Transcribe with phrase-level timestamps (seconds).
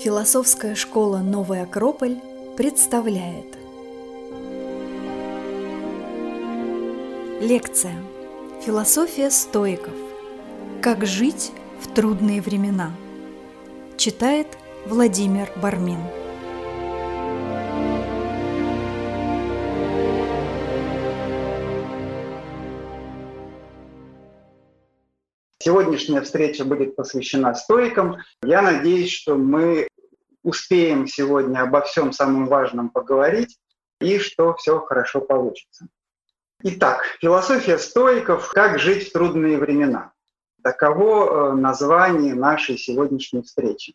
[0.00, 2.18] Философская школа «Новый Акрополь»
[2.56, 3.58] представляет.
[7.40, 7.96] Лекция.
[8.64, 9.94] «Философия стоиков.
[10.80, 11.50] Как жить
[11.80, 12.92] в трудные времена»
[13.96, 14.46] Читает
[14.86, 15.98] Владимир Бармин
[25.68, 28.16] Сегодняшняя встреча будет посвящена стоикам.
[28.42, 29.86] Я надеюсь, что мы
[30.42, 33.58] успеем сегодня обо всем самом важном поговорить
[34.00, 35.88] и что все хорошо получится.
[36.62, 40.12] Итак, философия стоиков «Как жить в трудные времена».
[40.62, 43.92] Таково э, название нашей сегодняшней встречи.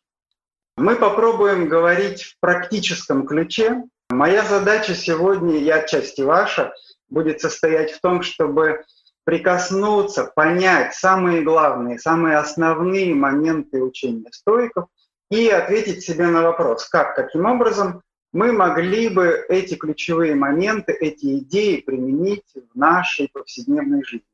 [0.78, 3.82] Мы попробуем говорить в практическом ключе.
[4.12, 6.72] Моя задача сегодня, и отчасти ваша,
[7.10, 8.84] будет состоять в том, чтобы
[9.24, 14.88] прикоснуться, понять самые главные, самые основные моменты учения стоиков
[15.30, 18.02] и ответить себе на вопрос, как, каким образом
[18.34, 24.26] мы могли бы эти ключевые моменты, эти идеи применить в нашей повседневной жизни.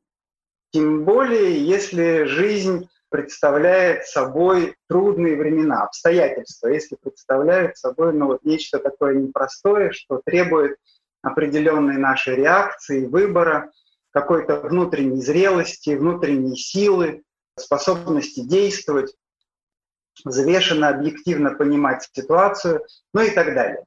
[0.72, 8.78] Тем более, если жизнь представляет собой трудные времена, обстоятельства, если представляет собой ну, вот нечто
[8.78, 10.76] такое непростое, что требует
[11.22, 13.70] определенной нашей реакции, выбора,
[14.10, 17.22] какой-то внутренней зрелости, внутренней силы,
[17.56, 19.14] способности действовать,
[20.24, 23.84] взвешенно, объективно понимать ситуацию, ну и так далее.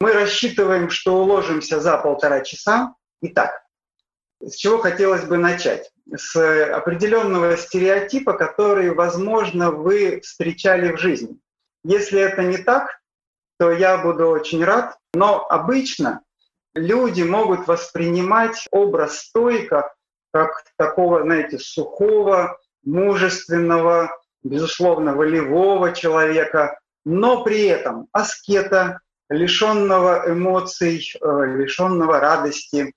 [0.00, 2.94] Мы рассчитываем, что уложимся за полтора часа.
[3.22, 3.62] Итак,
[4.40, 5.90] с чего хотелось бы начать?
[6.14, 6.36] С
[6.74, 11.38] определенного стереотипа, который, возможно, вы встречали в жизни.
[11.82, 13.00] Если это не так,
[13.58, 14.98] то я буду очень рад.
[15.14, 16.20] Но обычно
[16.76, 19.92] люди могут воспринимать образ стойка
[20.32, 24.10] как такого, знаете, сухого, мужественного,
[24.44, 32.92] безусловно, волевого человека, но при этом аскета, лишенного эмоций, э, лишенного радости,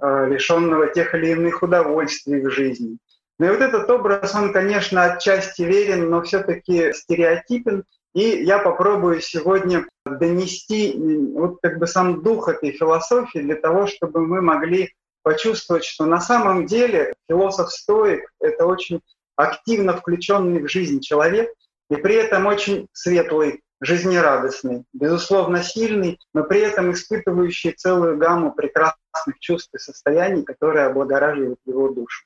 [0.00, 2.98] э, лишенного тех или иных удовольствий в жизни.
[3.38, 9.20] Ну и вот этот образ, он, конечно, отчасти верен, но все-таки стереотипен, и я попробую
[9.20, 9.86] сегодня
[10.16, 10.94] донести
[11.34, 14.92] вот как бы сам дух этой философии для того, чтобы мы могли
[15.22, 19.00] почувствовать, что на самом деле философ-стоик— это очень
[19.36, 21.52] активно включенный в жизнь человек,
[21.90, 29.38] и при этом очень светлый, жизнерадостный, безусловно сильный, но при этом испытывающий целую гамму прекрасных
[29.38, 32.24] чувств и состояний, которые облагораживают его душу.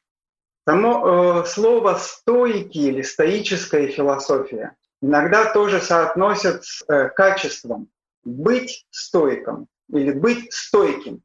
[0.66, 7.88] Само э, слово «стоики» или «стоическая философия» иногда тоже соотносят с э, качеством
[8.24, 11.22] быть стойком или быть стойким.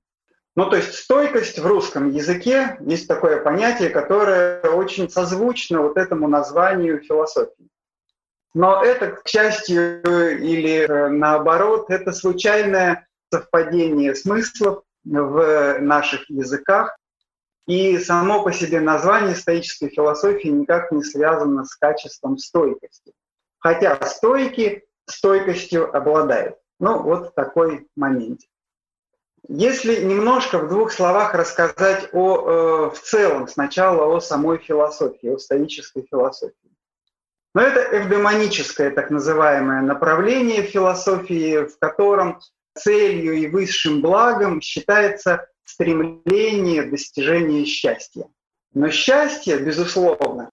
[0.56, 6.28] Ну, то есть стойкость в русском языке есть такое понятие, которое очень созвучно вот этому
[6.28, 7.70] названию философии.
[8.56, 10.02] Но это, к счастью
[10.40, 16.98] или э, наоборот, это случайное совпадение смыслов в наших языках.
[17.68, 23.14] И само по себе название стоической философии никак не связано с качеством стойкости
[23.60, 26.58] хотя стойки стойкостью обладают.
[26.80, 28.42] Ну, вот такой момент.
[29.48, 35.40] Если немножко в двух словах рассказать о, э, в целом сначала о самой философии, о
[35.40, 36.56] стоической философии.
[37.56, 42.40] Но это эвдемоническое так называемое направление философии, в котором
[42.76, 48.28] целью и высшим благом считается стремление достижения счастья.
[48.74, 50.52] Но счастье, безусловно,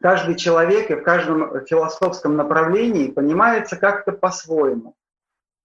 [0.00, 4.96] каждый человек и в каждом философском направлении понимается как-то по-своему.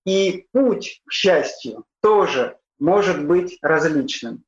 [0.06, 4.44] И путь к счастью тоже может быть различным.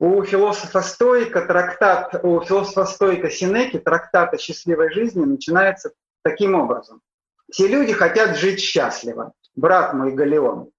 [0.00, 7.00] У философа Стойка трактат, у философа Стойка Синеки трактат о счастливой жизни начинается таким образом.
[7.50, 10.70] Все люди хотят жить счастливо, брат мой Галеон.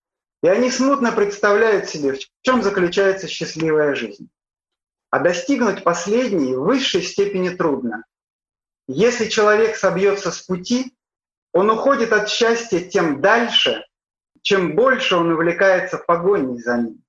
[0.42, 4.30] И они смутно представляют себе, в чем заключается счастливая жизнь.
[5.10, 8.06] А достигнуть последней в высшей степени трудно.
[8.92, 10.98] Если человек собьется с пути,
[11.54, 13.86] он уходит от счастья тем дальше,
[14.42, 17.04] чем больше он увлекается погоней за ним.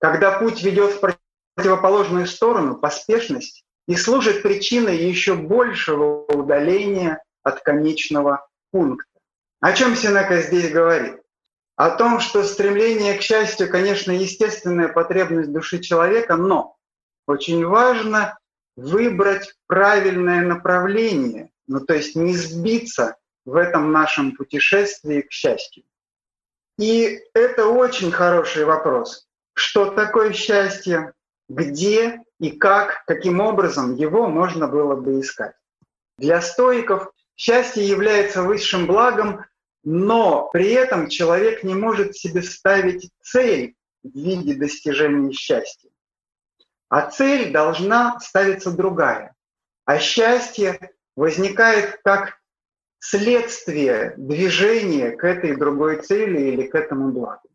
[0.00, 1.14] Когда путь ведет в
[1.54, 9.20] противоположную сторону, поспешность и служит причиной еще большего удаления от конечного пункта.
[9.60, 11.20] О чем Сенека здесь говорит?
[11.76, 16.74] О том, что стремление к счастью, конечно, естественная потребность души человека, но
[17.28, 18.39] очень важно
[18.80, 25.84] выбрать правильное направление, ну то есть не сбиться в этом нашем путешествии к счастью.
[26.78, 29.28] И это очень хороший вопрос.
[29.52, 31.12] Что такое счастье?
[31.48, 35.54] Где и как, каким образом его можно было бы искать.
[36.16, 39.44] Для стоиков счастье является высшим благом,
[39.84, 45.89] но при этом человек не может себе ставить цель в виде достижения счастья.
[46.90, 49.34] А цель должна ставиться другая.
[49.86, 52.40] А счастье возникает как
[52.98, 57.48] следствие движения к этой другой цели или к этому благу.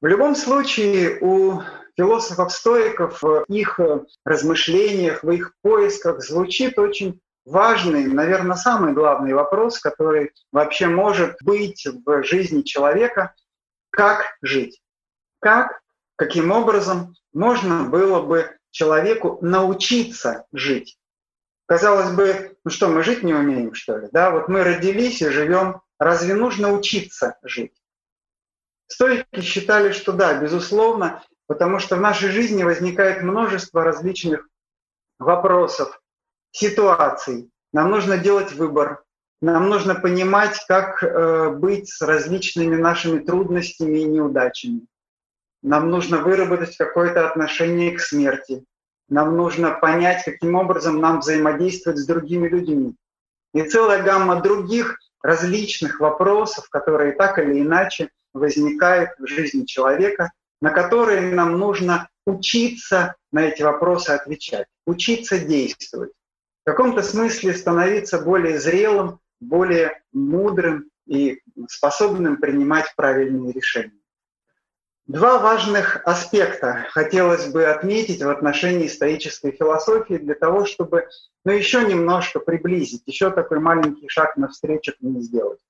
[0.00, 1.60] В любом случае у
[1.96, 3.78] философов-стоиков в их
[4.24, 11.86] размышлениях, в их поисках звучит очень важный, наверное, самый главный вопрос, который вообще может быть
[11.86, 13.34] в жизни человека,
[13.90, 14.80] как жить,
[15.40, 15.80] как,
[16.16, 20.98] каким образом можно было бы человеку научиться жить.
[21.66, 24.08] Казалось бы, ну что, мы жить не умеем, что ли?
[24.12, 25.82] Да, вот мы родились и живем.
[25.98, 27.74] Разве нужно учиться жить?
[28.86, 34.48] Стойки считали, что да, безусловно, потому что в нашей жизни возникает множество различных
[35.18, 36.00] вопросов,
[36.52, 37.50] ситуаций.
[37.72, 39.04] Нам нужно делать выбор,
[39.42, 44.86] нам нужно понимать, как э, быть с различными нашими трудностями и неудачами.
[45.62, 48.64] Нам нужно выработать какое-то отношение к смерти.
[49.08, 52.94] Нам нужно понять, каким образом нам взаимодействовать с другими людьми.
[53.54, 60.70] И целая гамма других различных вопросов, которые так или иначе возникают в жизни человека, на
[60.70, 66.12] которые нам нужно учиться на эти вопросы отвечать, учиться действовать.
[66.62, 73.97] В каком-то смысле становиться более зрелым, более мудрым и способным принимать правильные решения.
[75.08, 81.08] Два важных аспекта хотелось бы отметить в отношении стоической философии для того, чтобы
[81.46, 85.60] ну, еще немножко приблизить, еще такой маленький шаг навстречу к ней сделать.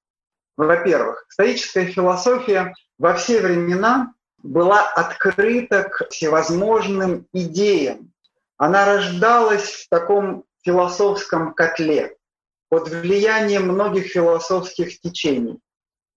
[0.56, 4.12] Во-первых, стоическая философия во все времена
[4.42, 8.12] была открыта к всевозможным идеям.
[8.56, 12.16] Она рождалась в таком философском котле
[12.70, 15.60] под влиянием многих философских течений.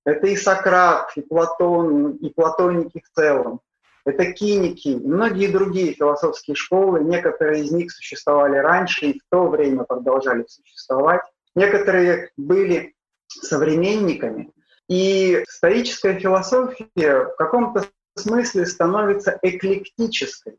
[0.06, 3.62] Это и Сократ, и Платон, и платоники в целом.
[4.04, 7.02] Это киники и многие другие философские школы.
[7.04, 11.22] Некоторые из них существовали раньше и в то время продолжали существовать.
[11.54, 12.96] Некоторые были
[13.28, 14.52] современниками.
[14.88, 20.58] И стоическая философия в каком-то смысле становится эклектической.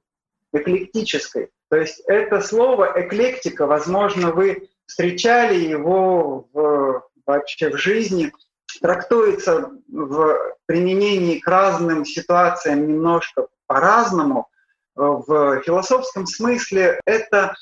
[0.53, 1.51] Эклектической.
[1.69, 8.33] То есть это слово эклектика, возможно, вы встречали его в, вообще в жизни
[8.81, 14.49] трактуется в применении к разным ситуациям немножко по-разному.
[14.95, 17.55] В философском смысле это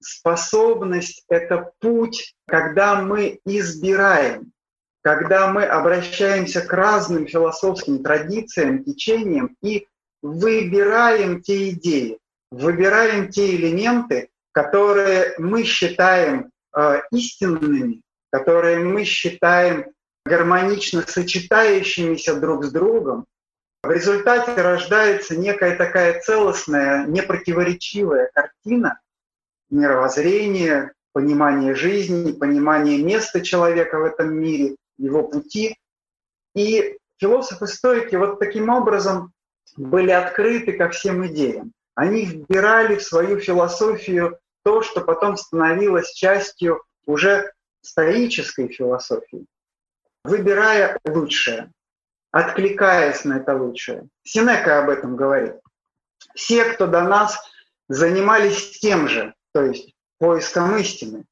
[0.00, 4.52] способность, это путь, когда мы избираем,
[5.02, 9.86] когда мы обращаемся к разным философским традициям, течениям и
[10.22, 12.18] выбираем те идеи,
[12.50, 19.86] выбираем те элементы, которые мы считаем э, истинными, которые мы считаем
[20.24, 23.26] гармонично сочетающимися друг с другом,
[23.82, 29.00] в результате рождается некая такая целостная, непротиворечивая картина
[29.70, 35.76] мировоззрения, понимания жизни, понимания места человека в этом мире, его пути.
[36.54, 39.32] И философы-стойки вот таким образом
[39.76, 41.72] были открыты ко всем идеям.
[41.94, 47.50] Они вбирали в свою философию то, что потом становилось частью уже
[47.82, 49.46] стоической философии
[50.24, 51.72] выбирая лучшее,
[52.30, 54.08] откликаясь на это лучшее.
[54.24, 55.54] Синека об этом говорит.
[56.34, 57.38] Все, кто до нас
[57.88, 61.24] занимались тем же, то есть поиском истины,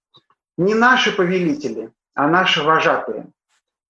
[0.58, 3.30] не наши повелители, а наши вожатые.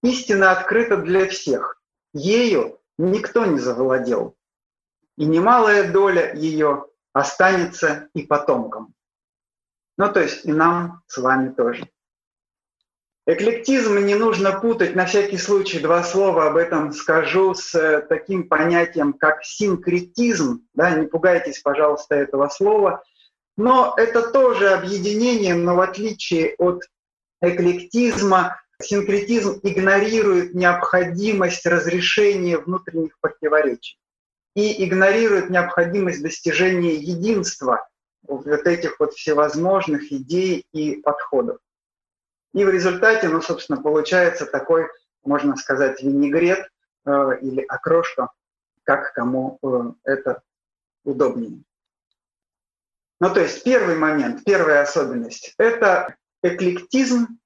[0.03, 1.81] Истина открыта для всех.
[2.13, 4.35] Ею никто не завладел.
[5.17, 8.93] И немалая доля ее останется и потомкам.
[9.97, 11.89] Ну, то есть и нам с вами тоже.
[13.31, 18.49] Эклектизм не нужно путать, на всякий случай два слова об этом скажу, с э, таким
[18.49, 20.67] понятием, как синкретизм.
[20.73, 23.03] Да, не пугайтесь, пожалуйста, этого слова.
[23.55, 26.83] Но это тоже объединение, но в отличие от
[27.41, 33.97] эклектизма, синкретизм игнорирует необходимость разрешения внутренних противоречий
[34.57, 37.87] и игнорирует необходимость достижения единства
[38.23, 41.59] вот этих вот всевозможных идей и подходов.
[42.53, 44.87] И в результате, ну, собственно, получается такой,
[45.23, 46.67] можно сказать, винегрет
[47.05, 48.29] э, или окрошка,
[48.83, 50.41] как кому э, это
[51.03, 51.63] удобнее.
[53.19, 57.39] Ну, то есть первый момент, первая особенность– это эклектизм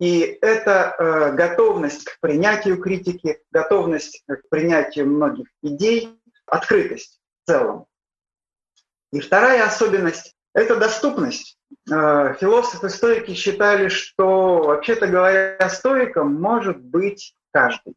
[0.00, 7.86] и это э, готовность к принятию критики, готовность к принятию многих идей, открытость в целом.
[9.12, 11.56] И вторая особенность Это доступность.
[11.90, 17.94] Э, Философы-стоики считали, что, вообще-то говоря, стоиком может быть каждый.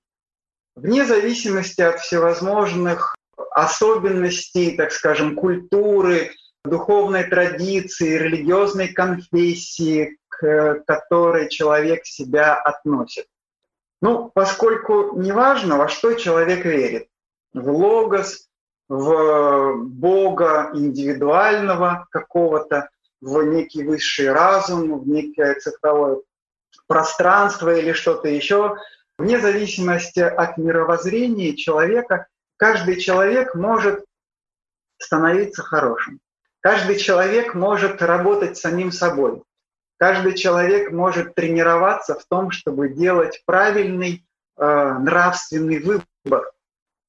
[0.75, 3.15] Вне зависимости от всевозможных
[3.51, 6.31] особенностей, так скажем, культуры,
[6.63, 13.27] духовной традиции, религиозной конфессии, к которой человек себя относит.
[14.01, 17.07] Ну, поскольку неважно, во что человек верит,
[17.53, 18.47] в логос,
[18.89, 22.89] в Бога индивидуального какого-то,
[23.21, 26.17] в некий высший разум, в некое цифровое
[26.87, 28.77] пространство или что-то еще,
[29.17, 34.03] вне зависимости от мировоззрения человека, каждый человек может
[34.97, 36.19] становиться хорошим.
[36.59, 39.43] Каждый человек может работать самим собой.
[39.97, 44.25] Каждый человек может тренироваться в том, чтобы делать правильный
[44.57, 46.51] э, нравственный выбор.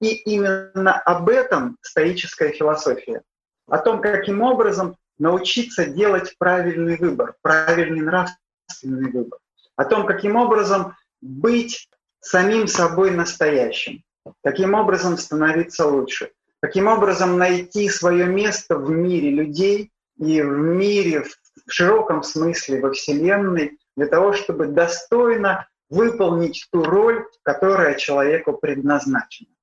[0.04, 3.22] И именно об этом стоическая философия.
[3.68, 9.38] О том, каким образом научиться делать правильный выбор, правильный нравственный выбор.
[9.76, 11.88] О том, каким образом быть
[12.20, 14.02] самим собой настоящим.
[14.42, 16.32] Каким образом становиться лучше.
[16.60, 22.92] Каким образом найти свое место в мире людей и в мире в широком смысле во
[22.92, 29.53] Вселенной для того, чтобы достойно выполнить ту роль, которая человеку предназначена.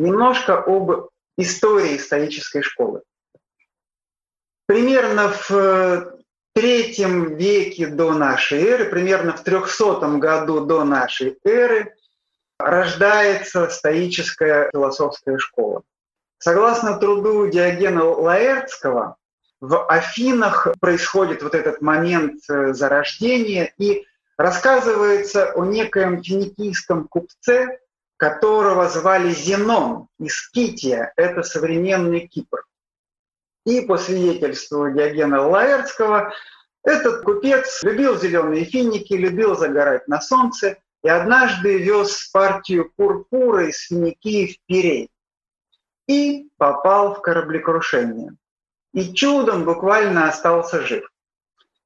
[0.00, 3.02] Немножко об истории исторической школы.
[4.64, 6.12] Примерно в э,
[6.54, 11.94] третьем веке до нашей эры, примерно в 300 году до нашей эры,
[12.58, 15.82] рождается стоическая философская школа.
[16.38, 19.16] Согласно труду Диогена Лаэртского,
[19.60, 24.06] в Афинах происходит вот этот момент э, зарождения, и
[24.38, 27.80] рассказывается о некоем финикийском купце,
[28.20, 32.66] которого звали Зенон из Кития, это современный Кипр.
[33.64, 36.30] И по свидетельству Диогена Лаэртского,
[36.84, 43.86] этот купец любил зеленые финики, любил загорать на солнце, и однажды вез партию пурпура из
[43.86, 45.08] Финикии в Пирей
[46.06, 48.34] и попал в кораблекрушение.
[48.92, 51.10] И чудом буквально остался жив.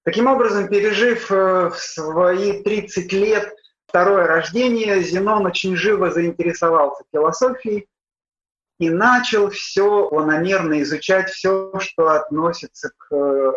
[0.03, 3.55] Таким образом, пережив э, в свои 30 лет
[3.95, 7.87] второе рождение, Зенон очень живо заинтересовался философией
[8.81, 13.53] и начал все планомерно изучать все, что относится к э,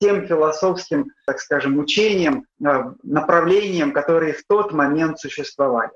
[0.00, 5.92] тем философским, так скажем, учениям, э, направлениям, которые в тот момент существовали.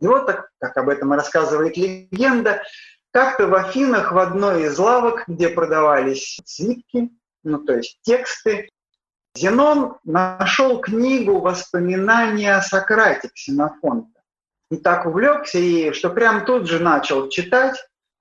[0.00, 2.64] И вот, так, как об этом рассказывает легенда,
[3.12, 7.10] как-то в Афинах в одной из лавок, где продавались свитки,
[7.44, 8.68] ну то есть тексты,
[9.36, 14.22] Зенон нашел книгу «Воспоминания о Сократе» Ксенофонта
[14.70, 17.76] и так увлекся ей, что прям тут же начал читать,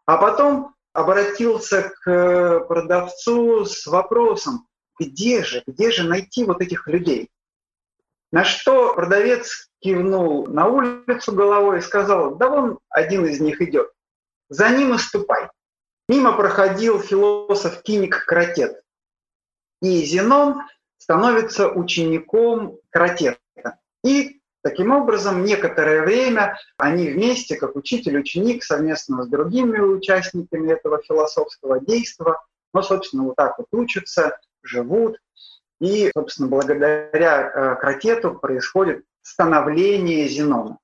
[0.05, 4.67] а потом обратился к э, продавцу с вопросом,
[4.99, 7.29] где же, где же найти вот этих людей?
[8.31, 13.89] На что продавец кивнул на улицу головой и сказал, да вон один из них идет,
[14.49, 15.49] за ним и ступай.
[16.09, 18.81] Мимо проходил философ Киник Кратет.
[19.81, 20.61] И Зенон
[21.05, 23.37] становится учеником Кратета.
[24.03, 30.99] И Таким образом, некоторое время они вместе, как учитель, ученик, совместно с другими участниками этого
[31.03, 32.33] философского действия,
[32.73, 35.19] ну, собственно, вот так вот учатся, живут.
[35.79, 40.79] И, собственно, благодаря э, Кратету происходит становление Зенона.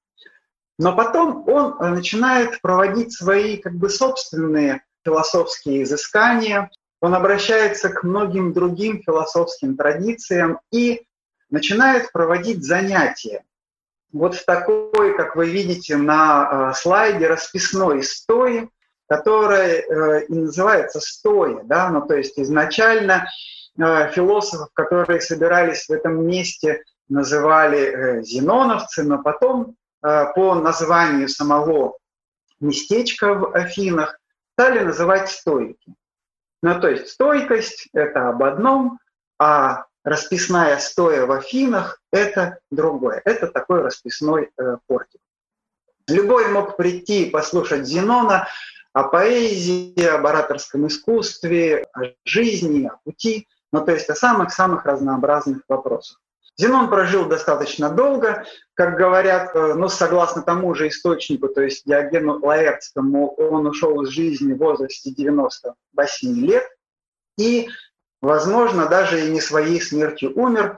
[0.77, 6.69] Но потом он э, начинает проводить свои как бы собственные философские изыскания,
[7.01, 11.01] он обращается к многим другим философским традициям и
[11.49, 13.43] начинает проводить занятия
[14.13, 18.69] вот в такой, как вы видите на э, слайде, расписной стои,
[19.07, 23.25] которая э, и называется стоя, да, ну то есть изначально
[23.77, 31.97] э, философов, которые собирались в этом месте, называли зеноновцы, но потом по названию самого
[32.61, 34.17] местечка в Афинах
[34.53, 35.93] стали называть стойки.
[36.61, 38.99] Ну, то есть стойкость– это об одном,
[39.39, 43.21] а расписная стоя в Афинах– это другое.
[43.25, 45.21] Это такой расписной э, портик.
[46.07, 48.47] Любой мог прийти и послушать Зенона
[48.93, 55.61] о поэзии, об ораторском искусстве, о жизни, о пути, ну то есть о самых-самых разнообразных
[55.67, 56.19] вопросах.
[56.57, 62.39] Зенон прожил достаточно долго, как говорят, э, ну, согласно тому же источнику, то есть Диогену
[62.39, 66.67] Лаэртскому, он ушел из жизни в возрасте 98 лет,
[67.37, 67.69] и
[68.21, 70.77] возможно, даже и не своей смертью умер.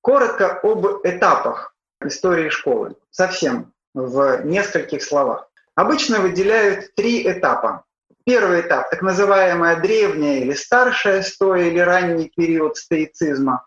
[0.00, 5.48] Коротко об этапах истории школы, совсем в нескольких словах.
[5.74, 7.84] Обычно выделяют три этапа.
[8.26, 13.66] Первый этап, так называемая древняя или старшая стоя или ранний период стоицизма.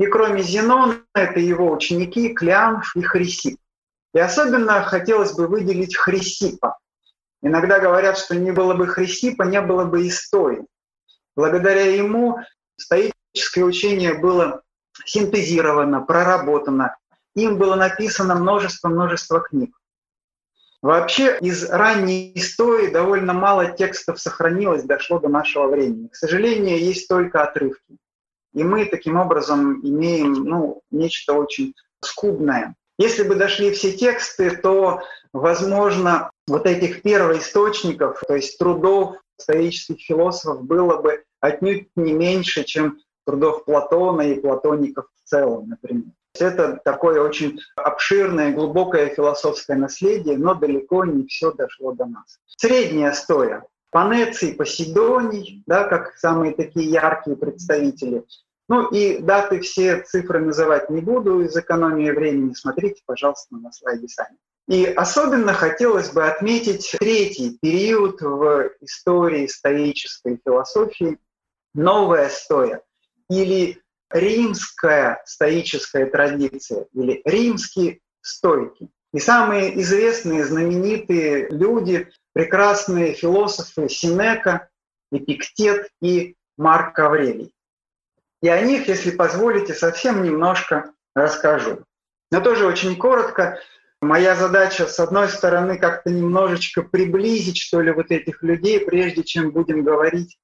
[0.00, 3.58] И кроме Зенона, это его ученики Клеанф и Хрисип.
[4.14, 6.78] И особенно хотелось бы выделить Хрисипа.
[7.42, 10.64] Иногда говорят, что не было бы Хрисипа, не было бы истории.
[11.36, 12.38] Благодаря ему
[12.78, 14.62] стоическое учение было
[15.04, 16.96] синтезировано, проработано.
[17.34, 19.76] Им было написано множество-множество книг.
[20.80, 26.08] Вообще из ранней истории довольно мало текстов сохранилось, дошло до нашего времени.
[26.08, 27.98] К сожалению, есть только отрывки.
[28.52, 32.74] И мы таким образом имеем ну, нечто очень скудное.
[32.98, 35.00] Если бы дошли все тексты, то,
[35.32, 42.98] возможно, вот этих первоисточников, то есть трудов стоических философов, было бы отнюдь не меньше, чем
[43.24, 46.12] трудов Платона и платоников в целом, например.
[46.38, 52.38] Это такое очень обширное, глубокое философское наследие, но далеко не все дошло до нас.
[52.46, 53.64] Средняя стоя.
[53.90, 58.24] Панеций, Поседоний, да, как самые такие яркие представители.
[58.68, 62.54] Ну и даты все цифры называть не буду из экономии времени.
[62.54, 64.36] Смотрите, пожалуйста, на слайде сами.
[64.68, 71.18] И особенно хотелось бы отметить третий период в истории стоической философии–
[71.74, 72.82] новая стоя
[73.28, 78.88] или римская стоическая традиция или римские стойки.
[79.12, 84.68] И самые известные, знаменитые люди, прекрасные философы Синека,
[85.12, 87.52] Эпиктет и Марк Аврелий.
[88.42, 91.84] И о них, если позволите, совсем немножко расскажу.
[92.30, 93.60] Но тоже очень коротко.
[94.00, 99.50] Моя задача, с одной стороны, как-то немножечко приблизить, что ли, вот этих людей, прежде чем
[99.50, 100.38] будем говорить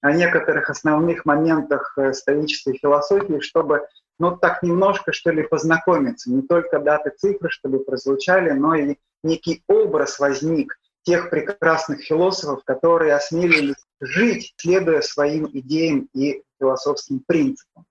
[0.00, 3.86] о некоторых основных моментах э, стоической философии, чтобы
[4.18, 6.30] ну, так немножко, что ли, познакомиться.
[6.30, 13.14] Не только даты, цифры, чтобы прозвучали, но и некий образ возник тех прекрасных философов, которые
[13.14, 17.84] осмелились жить, следуя своим идеям и философским принципам.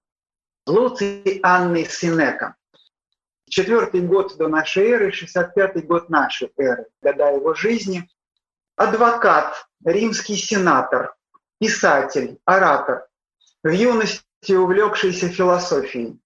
[0.65, 2.55] Луций Анны Синека.
[3.49, 8.09] Четвертый год до нашей эры, 65-й год нашей эры, года его жизни.
[8.77, 11.15] Адвокат, римский сенатор,
[11.59, 13.07] писатель, оратор,
[13.63, 16.19] в юности увлекшийся философией.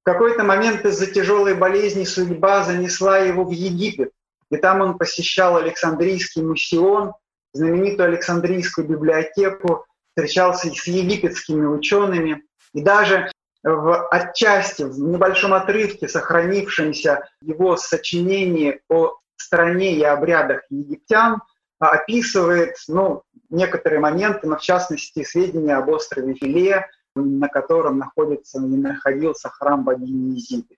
[0.00, 4.12] В какой-то момент из-за тяжелой болезни судьба занесла его в Египет,
[4.52, 7.14] и там он посещал Александрийский мусион,
[7.54, 12.42] знаменитую Александрийскую библиотеку, встречался с египетскими учеными,
[12.74, 21.40] и даже в отчасти, в небольшом отрывке, сохранившемся его сочинении о стране и обрядах египтян,
[21.78, 28.76] описывает ну, некоторые моменты, но в частности сведения об острове Филе, на котором находится и
[28.76, 30.76] находился храм богини Изиды.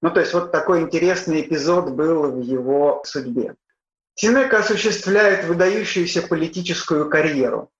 [0.00, 3.56] Ну, то есть вот такой интересный эпизод был в его судьбе.
[4.14, 7.70] Синека осуществляет выдающуюся политическую карьеру.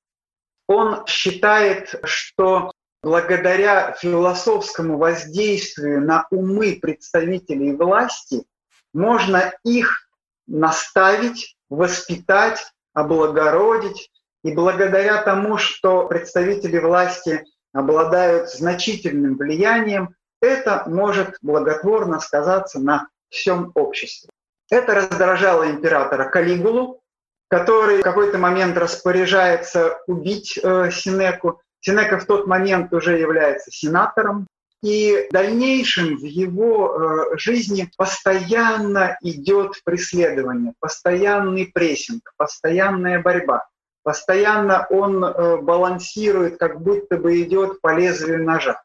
[0.66, 8.44] Он считает, что благодаря философскому воздействию на умы представителей власти
[8.92, 10.08] можно их
[10.46, 14.10] наставить, воспитать, облагородить.
[14.44, 23.72] И благодаря тому, что представители власти обладают значительным влиянием, это может благотворно сказаться на всем
[23.74, 24.30] обществе.
[24.70, 27.00] Это раздражало императора Калигулу,
[27.48, 31.60] который в какой-то момент распоряжается убить э, Синеку.
[31.80, 34.46] Синека в тот момент уже является сенатором,
[34.82, 43.66] и в дальнейшем в его э, жизни постоянно идет преследование, постоянный прессинг, постоянная борьба.
[44.04, 48.80] Постоянно он э, балансирует, как будто бы идет по лезвию ножа.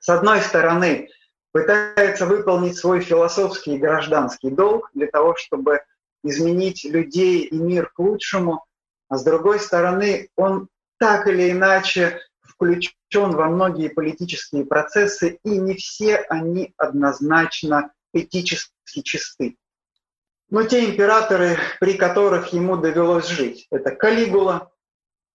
[0.00, 1.08] С одной стороны,
[1.52, 5.82] пытается выполнить свой философский и гражданский долг для того, чтобы
[6.24, 8.64] изменить людей и мир к лучшему,
[9.08, 15.74] а с другой стороны, он так или иначе включен во многие политические процессы, и не
[15.74, 19.56] все они однозначно этически чисты.
[20.48, 24.72] Но те императоры, при которых ему довелось жить, это Калигула,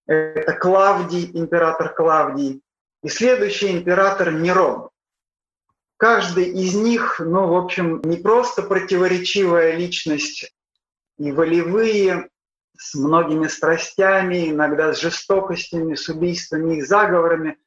[0.07, 2.61] это Клавдий, император Клавдий,
[3.05, 4.89] и следующий император Нерон.
[5.97, 10.51] Каждый из них, ну, в общем, не просто противоречивая личность,
[11.19, 12.29] и волевые,
[12.75, 17.59] с многими страстями, иногда с жестокостями, с убийствами и заговорами.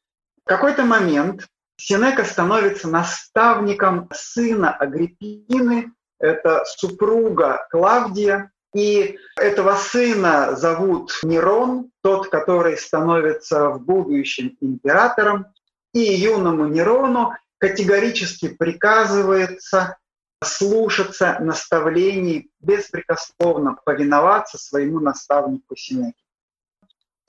[0.44, 1.46] В какой-то момент
[1.76, 12.76] Синека становится наставником сына Агриппины, это супруга Клавдия, и этого сына зовут Нерон, тот, который
[12.76, 15.46] становится в будущем императором,
[15.94, 19.96] и юному Нерону категорически приказывается
[20.44, 26.22] слушаться наставлений, беспрекословно повиноваться своему наставнику Синеке.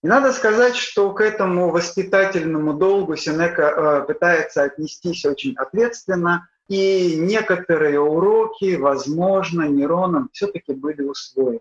[0.02, 7.16] И надо сказать, что к этому воспитательному долгу Сенека э, пытается отнестись очень ответственно, и
[7.16, 11.60] некоторые уроки, возможно, Нероном все-таки были усвоены.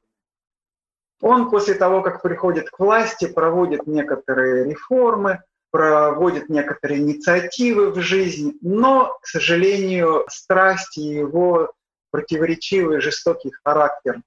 [1.19, 5.41] Он после того, как приходит к власти, проводит некоторые реформы,
[5.71, 11.73] проводит некоторые инициативы в жизнь, но, к сожалению, страсти его
[12.11, 14.21] противоречивый, жестокий характер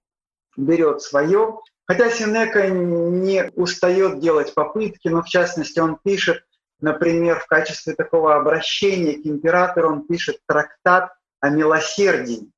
[0.57, 6.45] берет свое, Хотя Синека не устает делать попытки, но в частности он пишет,
[6.83, 12.51] например, в качестве такого обращения к императору он пишет трактат о милосердии,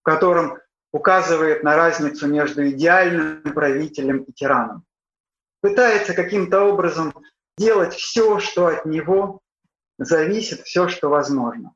[0.00, 0.58] в котором
[0.92, 4.84] указывает на разницу между идеальным правителем и тираном.
[5.60, 7.12] Пытается каким-то образом
[7.58, 9.40] делать все, что от него
[9.98, 11.72] зависит, все, что возможно.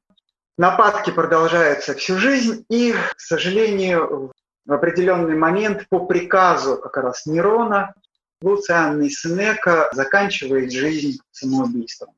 [0.57, 4.33] Нападки продолжаются всю жизнь, и, к сожалению,
[4.67, 7.95] в определенный момент по приказу как раз Нерона
[8.43, 12.15] Луциан и Сенека заканчивает жизнь самоубийством.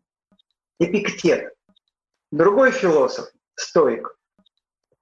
[0.79, 1.55] Эпиктет.
[2.31, 4.17] Другой философ, стоик.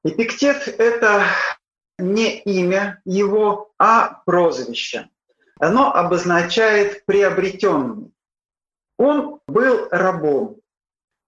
[0.02, 1.26] Эпиктет– это
[1.98, 5.10] не имя его, а прозвище.
[5.58, 8.12] Оно обозначает приобретенный.
[8.96, 10.56] Он был рабом.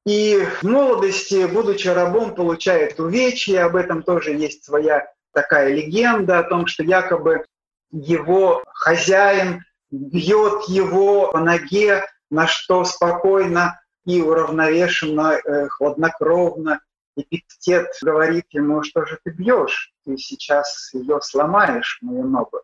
[0.06, 3.66] И в молодости, будучи рабом, получает увечья.
[3.66, 7.44] Об этом тоже есть своя такая легенда о том, что якобы
[7.90, 16.80] его хозяин бьет его по ноге, на что спокойно и уравновешенно, э, хладнокровно
[17.14, 22.62] Эпиктет говорит ему, что же ты бьешь, ты сейчас ее сломаешь, мою ногу.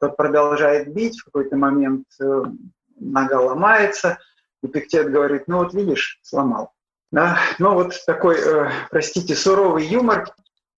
[0.00, 2.42] Тот продолжает бить, в какой-то момент э,
[2.96, 4.18] нога ломается,
[4.62, 6.72] Эпиктет говорит, ну вот видишь, сломал.
[7.10, 7.38] Да?
[7.58, 10.34] Ну вот такой, э, простите, суровый юмор,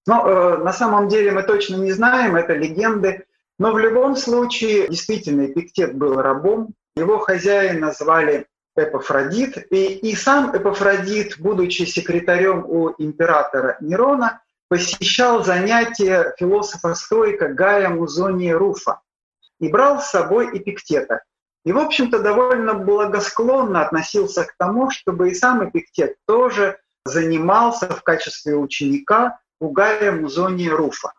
[0.06, 3.26] но э, на самом деле мы точно не знаем, это легенды.
[3.58, 6.74] Но в любом случае, действительно, Эпиктет был рабом.
[6.96, 9.72] Его хозяина звали Эпофродит.
[9.72, 19.00] И, и сам Эпофродит, будучи секретарем у императора Нерона, посещал занятия философа-стоика Гая Музония Руфа
[19.60, 21.22] и брал с собой Эпиктета.
[21.64, 28.02] И, в общем-то, довольно благосклонно относился к тому, чтобы и сам Эпиктет тоже занимался в
[28.02, 31.12] качестве ученика у Гая Музония Руфа.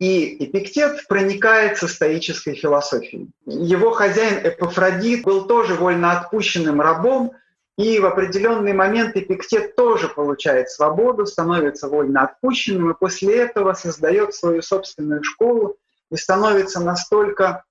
[0.00, 3.30] И Эпиктет проникается стоической философией.
[3.46, 7.32] Его хозяин Эпофродит был тоже вольноотпущенным рабом,
[7.76, 14.62] и в определенный момент Эпиктет тоже получает свободу, становится вольноотпущенным, и после этого создает свою
[14.62, 15.76] собственную школу
[16.10, 17.64] и становится настолько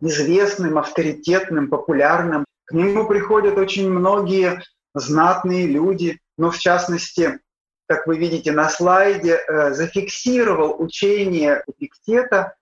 [0.00, 2.44] известным, авторитетным, популярным.
[2.64, 4.62] К нему приходят очень многие
[4.94, 7.40] знатные люди, но в частности
[7.86, 12.54] как вы видите на слайде, э, зафиксировал учение Эпиктета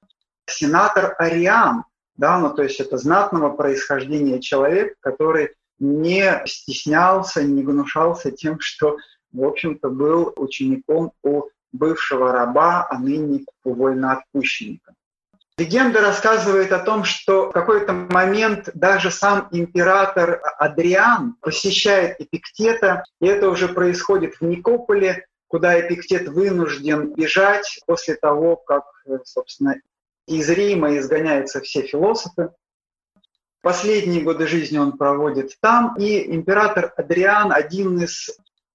[0.47, 1.85] сенатор Ариан,
[2.17, 8.97] да, ну, то есть это знатного происхождения человек, который не стеснялся, не гнушался тем, что,
[9.33, 14.95] в общем-то, был учеником у бывшего раба, а ныне у вольноотпущенника.
[15.59, 23.27] Легенда рассказывает о том, что в какой-то момент даже сам император Адриан посещает Эпиктета, и
[23.27, 28.85] это уже происходит в Никополе, куда Эпиктет вынужден бежать после того, как,
[29.25, 29.77] собственно,
[30.27, 32.51] из Рима изгоняются все философы.
[33.61, 38.31] Последние годы жизни он проводит там, и император Адриан, один из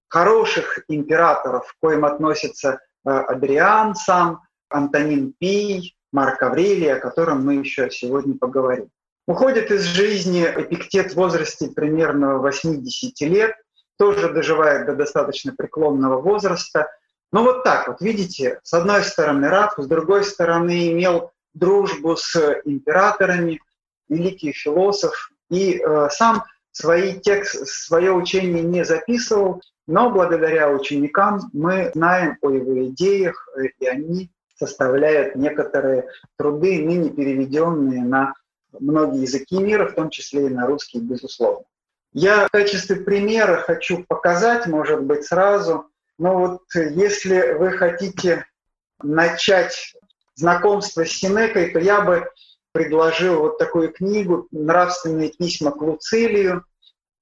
[0.06, 7.54] хороших императоров, к коим относится э, Адриан сам, Антонин Пий, Марк Аврелий, о котором мы
[7.54, 8.88] еще сегодня поговорим.
[9.26, 13.54] Уходит из жизни Эпиктет в возрасте примерно 80 лет,
[13.98, 16.88] тоже доживает до достаточно преклонного возраста.
[17.30, 22.60] Но вот так вот, видите, с одной стороны раб, с другой стороны имел дружбу с
[22.64, 23.60] императорами,
[24.08, 31.90] великий философ, и э, сам свои текст, свое учение не записывал, но благодаря ученикам мы
[31.94, 38.34] знаем о его идеях, э, и они составляют некоторые труды, ныне переведенные на
[38.78, 41.64] многие языки мира, в том числе и на русский, безусловно.
[42.12, 48.46] Я в качестве примера хочу показать, может быть, сразу, но вот если вы хотите
[49.02, 49.94] начать
[50.34, 52.28] знакомство с Синекой, то я бы
[52.72, 56.64] предложил вот такую книгу «Нравственные письма к Луцилию».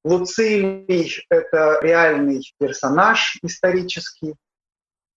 [0.05, 4.35] Луцилий— это реальный персонаж исторический,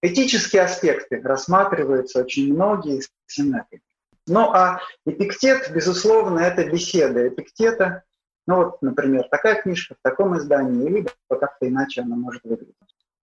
[0.01, 3.81] Этические аспекты рассматриваются очень многие с Синекой.
[4.27, 8.03] Ну а Эпиктет, безусловно, это беседа Эпиктета.
[8.47, 12.75] Ну вот, например, такая книжка в таком издании, либо как-то иначе она может выглядеть.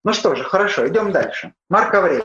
[0.05, 1.55] Ну что же, хорошо, идем дальше.
[1.69, 2.25] Марк Аврелий.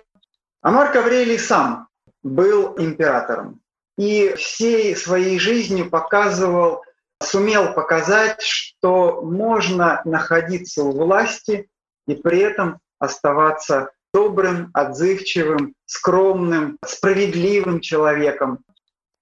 [0.62, 1.88] А Марк Аврелий сам
[2.22, 3.62] был императором
[3.98, 6.84] и всей своей жизнью показывал
[7.22, 11.70] сумел показать, что можно находиться у власти
[12.08, 18.60] и при этом оставаться добрым, отзывчивым, скромным, справедливым человеком.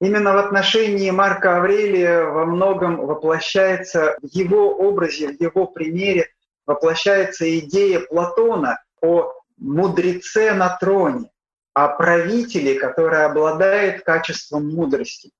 [0.02, 6.28] Именно в отношении Марка Аврелия во многом воплощается в его образе, в его примере
[6.66, 11.30] воплощается идея Платона о мудреце на троне,
[11.74, 15.32] о правителе, который обладает качеством мудрости.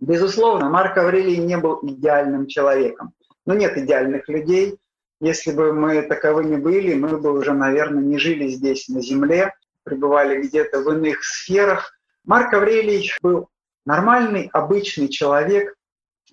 [0.00, 3.12] Безусловно, Марк Аврелий не был идеальным человеком.
[3.46, 4.78] Но нет идеальных людей.
[5.20, 10.42] Если бы мы таковыми были, мы бы уже, наверное, не жили здесь на Земле, пребывали
[10.42, 11.92] где-то в иных сферах.
[12.24, 13.48] Марк Аврелий был
[13.84, 15.74] нормальный, обычный человек,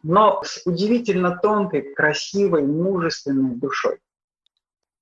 [0.03, 3.97] но с удивительно тонкой, красивой, мужественной душой.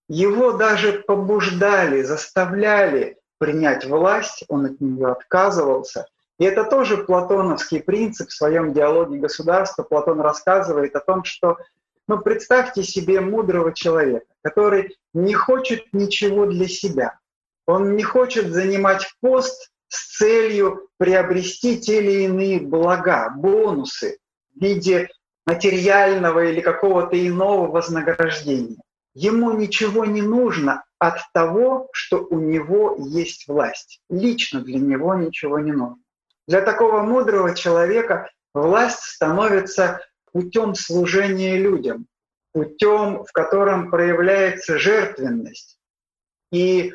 [0.07, 6.07] Его даже побуждали, заставляли принять власть, он от нее отказывался.
[6.39, 9.83] И это тоже платоновский принцип в своем диалоге государства.
[9.83, 11.57] Платон рассказывает о том, что
[12.07, 17.19] ну, представьте себе мудрого человека, который не хочет ничего для себя.
[17.65, 24.17] Он не хочет занимать пост с целью приобрести те или иные блага, бонусы
[24.55, 25.09] в виде
[25.45, 28.81] материального или какого-то иного вознаграждения.
[29.13, 34.01] Ему ничего не нужно от того, что у него есть власть.
[34.09, 35.97] Лично для него ничего не нужно.
[36.47, 40.01] Для такого мудрого человека власть становится
[40.33, 42.07] путем служения людям,
[42.51, 45.79] путем, в котором проявляется жертвенность.
[46.51, 46.93] И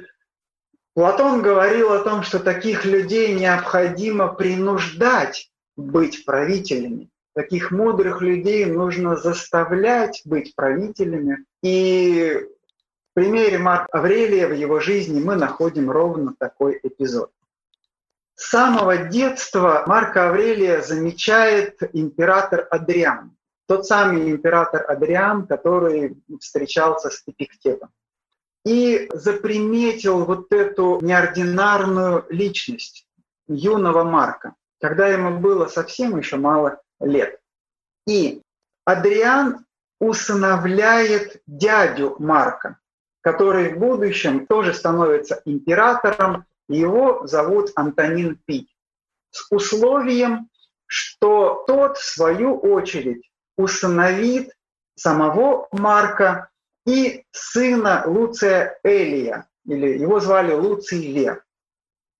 [0.95, 7.09] Платон говорил о том, что таких людей необходимо принуждать быть правителями.
[7.35, 11.45] Таких мудрых людей нужно заставлять быть правителями.
[11.63, 17.31] И в примере Марка Аврелия в его жизни мы находим ровно такой эпизод.
[18.39, 23.37] С самого детства Марка Аврелия замечает император Адриан.
[23.67, 27.91] Тот самый император Адриан, который встречался с Эпиктетом
[28.65, 33.09] и заприметил вот эту неординарную личность
[33.49, 37.41] юного Марка, когда ему было совсем еще мало лет.
[38.07, 38.43] И
[38.85, 39.67] Адриан
[39.99, 42.79] усыновляет дядю Марка,
[43.21, 48.75] который в будущем тоже становится императором, его зовут Антонин Пий,
[49.31, 50.49] с условием,
[50.87, 54.53] что тот, в свою очередь, усыновит
[54.95, 56.51] самого Марка
[56.87, 61.43] и сына Луция Элия, или его звали Луций Лев,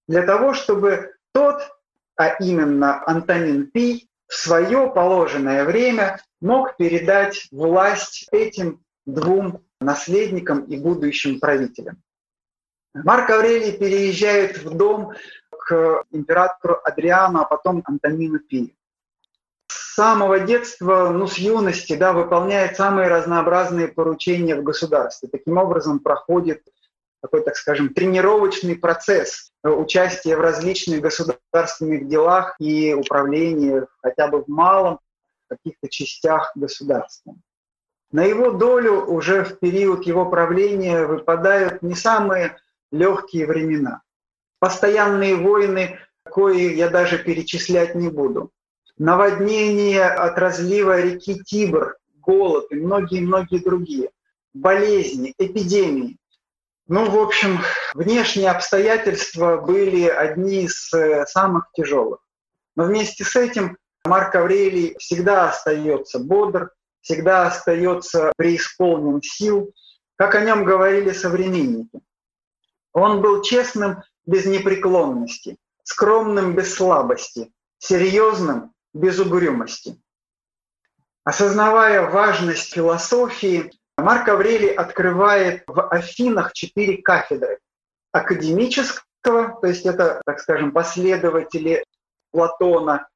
[0.07, 1.63] для того, чтобы тот,
[2.17, 10.77] а именно Антонин Пий, в свое положенное время мог передать власть этим двум наследникам и
[10.77, 12.03] будущим правителям.
[12.95, 15.13] Марк Аврелий переезжает в дом
[15.51, 18.71] к императору Адриану, а потом Антонину Пию
[19.99, 25.29] самого детства, ну, с юности, да, выполняет самые разнообразные поручения в государстве.
[25.29, 26.63] Таким образом проходит
[27.21, 34.49] такой, так скажем, тренировочный процесс участия в различных государственных делах и управлении хотя бы в
[34.49, 35.01] малом
[35.49, 37.35] каких-то частях государства.
[38.13, 42.57] На его долю уже в период его правления выпадают не самые
[42.91, 44.03] легкие времена.
[44.59, 48.53] Постоянные войны, кои я даже перечислять не буду
[48.99, 54.11] наводнение от разлива реки Тибр, голод и многие-многие другие,
[54.53, 56.19] болезни, эпидемии.
[56.89, 57.61] Ну, в общем,
[57.95, 62.21] внешние обстоятельства были одни из э, самых тяжелых.
[62.77, 66.71] Но вместе с этим Марк Аврелий всегда остается бодр,
[67.03, 69.73] всегда остается преисполнен сил,
[70.17, 72.01] как о нем говорили современники.
[72.93, 80.01] Он был честным без непреклонности, скромным без слабости, серьезным без угрюмости.
[81.25, 87.59] Осознавая важность философии, Марк Аврелий открывает в Афинах четыре кафедры.
[88.13, 91.85] Академического, то есть это, так скажем, последователи
[92.31, 93.09] Платона,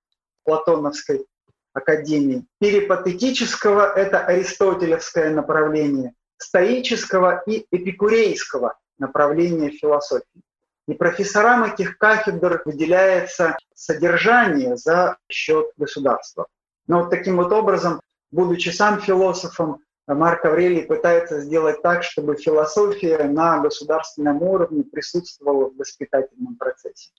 [0.44, 1.26] Платоновской
[1.72, 2.46] академии.
[2.58, 6.14] Перипатетического– это аристотелевское направление.
[6.36, 10.42] Стоического и эпикурейского направления философии.
[10.88, 16.46] И профессорам этих кафедр выделяется содержание за счет государства.
[16.86, 23.24] Но вот таким вот образом, будучи сам философом, Марк Аврелий пытается сделать так, чтобы философия
[23.24, 27.10] на государственном уровне присутствовала в воспитательном процессе.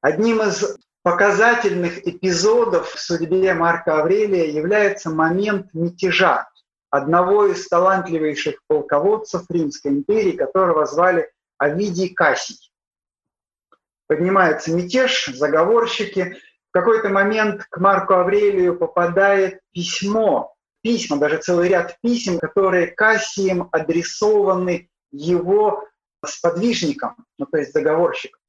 [0.00, 6.48] Одним из показательных эпизодов в судьбе Марка Аврелия является момент мятежа
[6.90, 12.66] одного из талантливейших полководцев Римской империи, которого звали Овидий Кассий
[14.06, 16.36] поднимается мятеж, заговорщики,
[16.70, 23.68] в какой-то момент к Марку Аврелию попадает письмо, письма, даже целый ряд писем, которые Кассием
[23.72, 25.84] адресованы его
[26.24, 28.40] сподвижникам, ну то есть заговорщикам.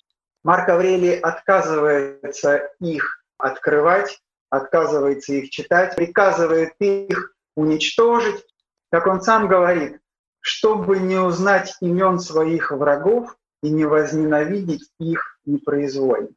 [0.43, 4.19] Марк Аврелий отказывается их открывать,
[4.49, 8.45] отказывается их читать, приказывает их уничтожить.
[8.89, 9.99] Как он сам говорит,
[10.39, 16.29] чтобы не узнать имен своих врагов и не возненавидеть их непроизвольно.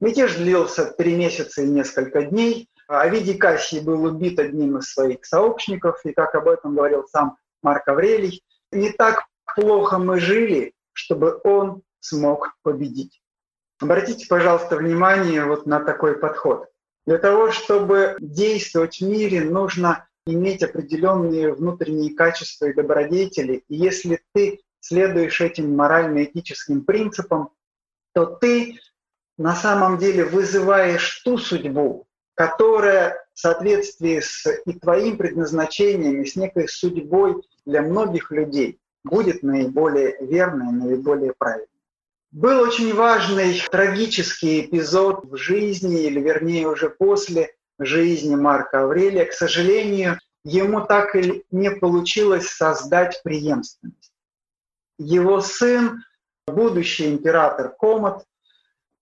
[0.00, 2.68] Мятеж длился три месяца и несколько дней.
[2.88, 7.86] Овидий Кассий был убит одним из своих сообщников, и, как об этом говорил сам Марк
[7.86, 13.22] Аврелий, не так плохо мы жили, чтобы он смог победить.
[13.80, 16.66] Обратите, пожалуйста, внимание вот на такой подход.
[17.06, 23.64] Для того, чтобы действовать в мире, нужно иметь определенные внутренние качества и добродетели.
[23.68, 27.50] И если ты следуешь этим морально-этическим принципам,
[28.14, 28.78] то ты
[29.38, 36.36] на самом деле вызываешь ту судьбу, которая в соответствии с и твоим предназначением, и с
[36.36, 41.66] некой судьбой для многих людей будет наиболее верной, наиболее правильной.
[42.30, 49.24] Был очень важный трагический эпизод в жизни, или вернее уже после жизни Марка Аврелия.
[49.24, 54.12] К сожалению, ему так и не получилось создать преемственность.
[54.98, 56.04] Его сын,
[56.46, 58.24] будущий император Комод,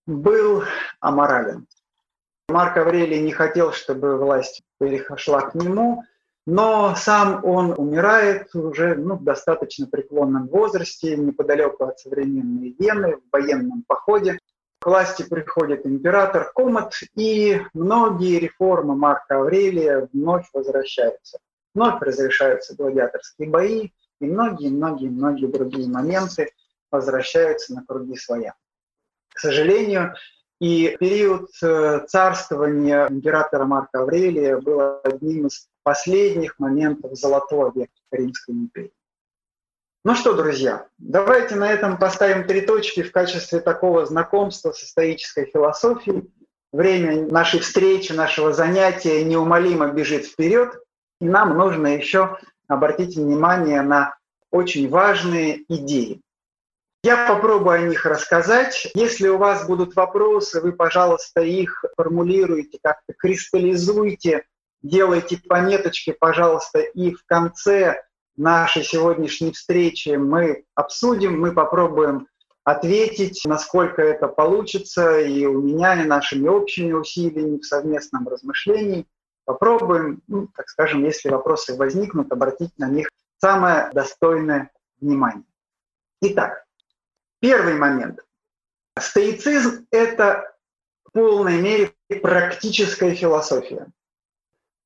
[0.06, 0.64] был
[1.00, 1.66] аморален.
[2.48, 6.04] Марк Аврелий не хотел, чтобы власть перешла к нему,
[6.46, 13.22] но сам он умирает уже ну, в достаточно преклонном возрасте, неподалеку от современной Вены, в
[13.32, 14.38] военном походе.
[14.80, 21.38] К власти приходит император Комат, и многие реформы Марка Аврелия вновь возвращаются.
[21.74, 23.90] Вновь разрешаются гладиаторские бои,
[24.20, 26.48] и многие-многие-многие другие моменты
[26.90, 28.54] возвращаются на круги своя.
[29.34, 30.14] К сожалению,
[30.60, 38.54] и период э, царствования императора Марка Аврелия был одним из последних моментов золотого века Римской
[38.54, 38.92] империи.
[40.02, 45.44] Ну что, друзья, давайте на этом поставим три точки в качестве такого знакомства со стоической
[45.44, 46.32] философией.
[46.72, 50.72] Время нашей встречи, нашего занятия неумолимо бежит вперед,
[51.20, 54.16] и нам нужно еще обратить внимание на
[54.50, 56.22] очень важные идеи.
[57.02, 58.90] Я попробую о них рассказать.
[58.94, 64.46] Если у вас будут вопросы, вы, пожалуйста, их формулируйте, как-то кристаллизуйте,
[64.82, 68.02] делайте пометочки, пожалуйста, и в конце
[68.36, 72.26] нашей сегодняшней встречи мы обсудим, мы попробуем
[72.64, 79.06] ответить, насколько это получится, и у меня, и нашими общими усилиями в совместном размышлении.
[79.44, 85.44] Попробуем, ну, так скажем, если вопросы возникнут, обратить на них самое достойное внимание.
[86.20, 86.64] Итак,
[87.40, 88.20] Первый момент.
[88.98, 90.54] Стоицизм– это
[91.04, 93.86] в полной мере практическая философия.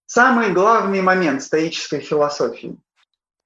[0.07, 2.79] Самый главный момент стоической философии.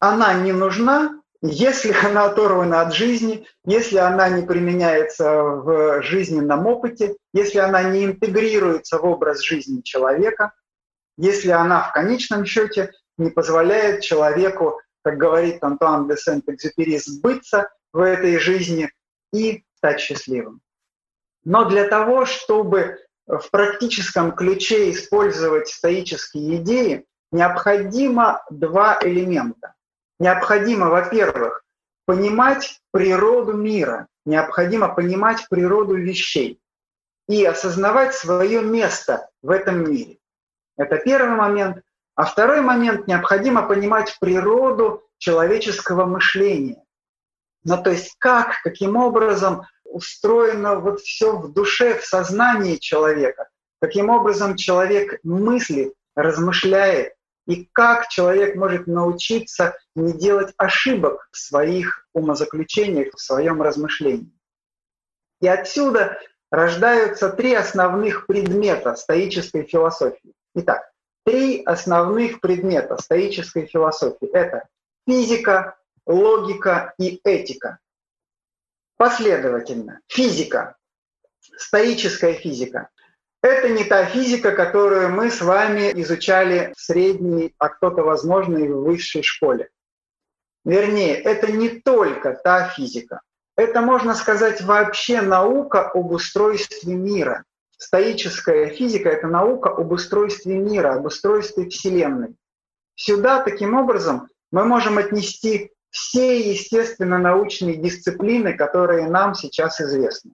[0.01, 7.17] Она не нужна, если она оторвана от жизни, если она не применяется в жизненном опыте,
[7.33, 10.53] если она не интегрируется в образ жизни человека,
[11.17, 18.01] если она в конечном счете не позволяет человеку, как говорит Антуан де Сент-Экзюпери, сбыться в
[18.01, 18.91] этой жизни
[19.33, 20.61] и стать счастливым.
[21.45, 29.75] Но для того, чтобы в практическом ключе использовать стоические идеи, необходимо два элемента.
[30.19, 31.63] Необходимо, во-первых,
[32.07, 36.61] понимать природу мира, необходимо понимать природу вещей
[37.29, 40.19] и осознавать свое место в этом мире.
[40.77, 41.83] Это первый момент.
[42.15, 46.83] А второй момент– необходимо понимать природу человеческого мышления.
[47.65, 53.49] Ну, то есть как, каким образом устроено вот все в душе, в сознании человека,
[53.81, 57.15] каким образом человек мыслит, размышляет,
[57.49, 64.31] и как человек может научиться не делать ошибок в своих умозаключениях, в своем размышлении.
[65.41, 66.19] И отсюда
[66.51, 70.35] рождаются три основных предмета стоической философии.
[70.57, 70.93] Итак,
[71.25, 74.29] три основных предмета стоической философии.
[74.29, 74.69] Это
[75.07, 77.79] физика, логика и этика.
[78.99, 80.01] Последовательно.
[80.07, 80.77] Физика,
[81.57, 82.91] стоическая физика.
[83.43, 88.69] Это не та физика, которую мы с вами изучали в средней, а кто-то, возможно, и
[88.69, 89.71] в высшей школе.
[90.65, 93.21] Вернее, это не только та физика.
[93.57, 97.45] Это, можно сказать, вообще наука об устройстве мира.
[97.77, 102.37] Стоическая физика— это наука об устройстве мира, об устройстве Вселенной.
[102.97, 110.33] Сюда, таким образом, мы можем отнести все естественно-научные дисциплины, которые нам сейчас известны.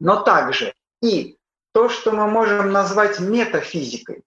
[0.00, 1.38] Но также и
[1.72, 4.24] то, что мы можем назвать метафизикой.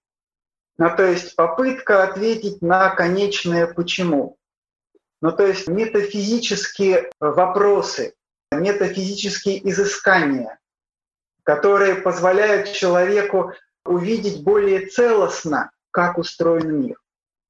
[0.78, 4.38] Ну, то есть попытка ответить на конечное «почему».
[5.22, 8.14] Ну, то есть метафизические вопросы,
[8.52, 10.60] метафизические изыскания,
[11.44, 13.54] которые позволяют человеку
[13.86, 17.00] увидеть более целостно, как устроен мир.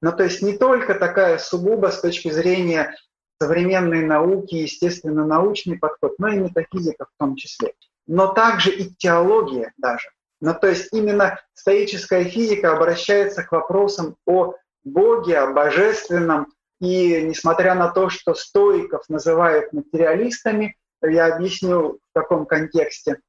[0.02, 2.96] Ну, то есть не только такая сугубо с точки зрения
[3.41, 7.74] современной науки, естественно-научный подход, но и метафизика в том числе.
[8.08, 10.10] Но также и теология даже.
[10.41, 16.47] Ну, то есть именно стоическая физика обращается к вопросам о Боге, о божественном.
[16.82, 23.22] И несмотря на то, что стоиков называют материалистами, я объясню в каком контексте,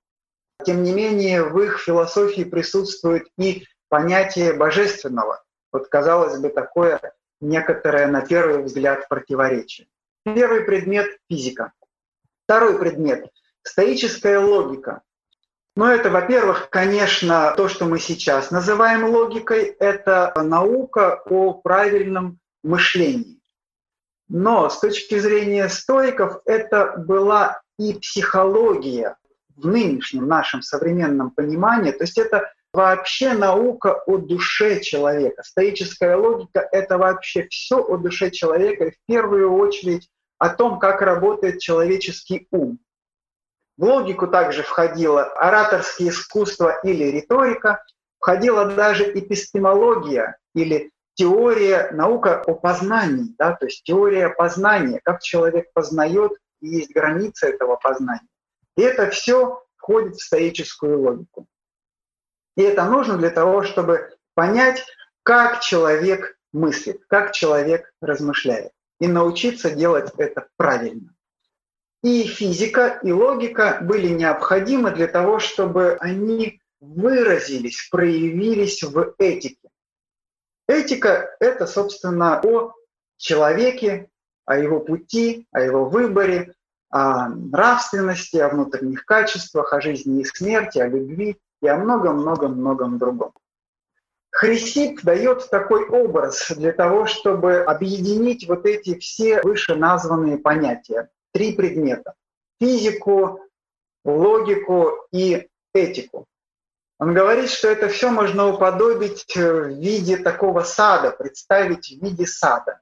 [0.64, 5.44] тем не менее в их философии присутствует и понятие божественного.
[5.72, 7.00] Вот казалось бы такое
[7.40, 9.86] некоторое на первый взгляд противоречие.
[10.24, 11.72] Первый предмет– физика.
[12.44, 13.28] Второй предмет–
[13.64, 15.02] стоическая логика.
[15.76, 23.40] Но это, во-первых, конечно, то, что мы сейчас называем логикой, это наука о правильном мышлении.
[24.28, 29.16] Но с точки зрения стоиков это была и психология
[29.56, 31.90] в нынешнем нашем современном понимании.
[31.90, 35.42] То есть это вообще наука о душе человека.
[35.42, 40.08] Стоическая логика— это вообще все о душе человека, и в первую очередь
[40.38, 42.78] о том, как работает человеческий ум.
[43.76, 47.84] В логику также входило ораторское искусство или риторика,
[48.18, 55.72] входила даже эпистемология или теория, наука о познании, да, то есть теория познания, как человек
[55.72, 58.28] познает, и есть границы этого познания.
[58.76, 61.46] И это все входит в стоическую логику.
[62.56, 64.84] И это нужно для того, чтобы понять,
[65.22, 71.13] как человек мыслит, как человек размышляет и научиться делать это правильно.
[72.04, 79.70] И физика, и логика были необходимы для того, чтобы они выразились, проявились в этике.
[80.68, 82.74] Этика— это, собственно, о
[83.16, 84.10] человеке,
[84.44, 86.52] о его пути, о его выборе,
[86.90, 93.32] о нравственности, о внутренних качествах, о жизни и смерти, о любви и о многом-многом-многом другом.
[94.30, 101.08] Хрисип дает такой образ для того, чтобы объединить вот эти все вышеназванные понятия.
[101.34, 102.14] Три предмета.
[102.60, 103.40] Физику,
[104.04, 106.26] логику и этику.
[107.00, 112.80] Он говорит, что это все можно уподобить в виде такого сада, представить в виде сада.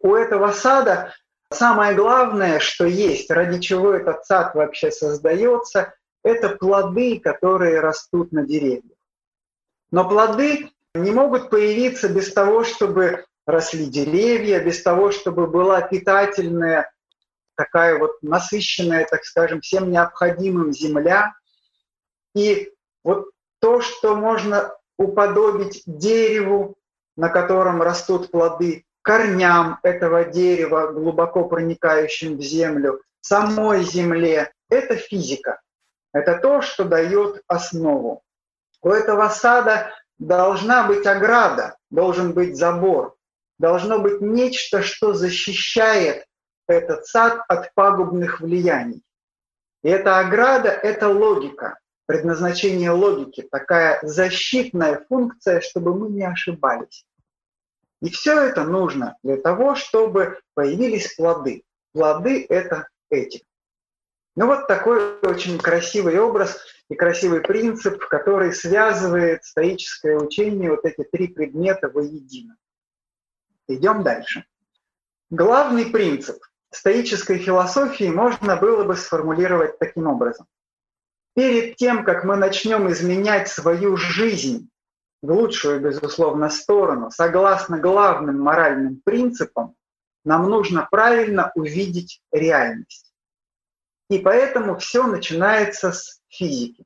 [0.00, 1.14] У этого сада
[1.50, 8.44] самое главное, что есть, ради чего этот сад вообще создается, это плоды, которые растут на
[8.44, 8.98] деревьях.
[9.90, 16.92] Но плоды не могут появиться без того, чтобы росли деревья, без того, чтобы была питательная,
[17.56, 21.34] такая вот насыщенная, так скажем, всем необходимым земля.
[22.34, 23.30] И вот
[23.60, 26.76] то, что можно уподобить дереву,
[27.16, 35.60] на котором растут плоды, корням этого дерева, глубоко проникающим в землю, самой земле, это физика.
[36.12, 38.22] Это то, что дает основу.
[38.82, 43.16] У этого сада должна быть ограда, должен быть забор,
[43.58, 46.24] должно быть нечто, что защищает
[46.72, 49.02] этот сад от пагубных влияний.
[49.82, 57.06] И эта ограда— это логика, предназначение логики, такая защитная функция, чтобы мы не ошибались.
[58.02, 61.62] И все это нужно для того, чтобы появились плоды.
[61.92, 63.46] Плоды— это этика.
[64.36, 66.58] Ну вот такой очень красивый образ
[66.90, 72.56] и красивый принцип, который связывает стоическое учение, вот эти три предмета воедино.
[73.66, 74.44] Идем дальше.
[75.30, 80.46] Главный принцип стоической философии можно было бы сформулировать таким образом.
[81.34, 84.70] Перед тем, как мы начнем изменять свою жизнь
[85.22, 89.74] в лучшую, безусловно, сторону, согласно главным моральным принципам,
[90.24, 93.12] нам нужно правильно увидеть реальность.
[94.08, 96.84] И поэтому все начинается с физики.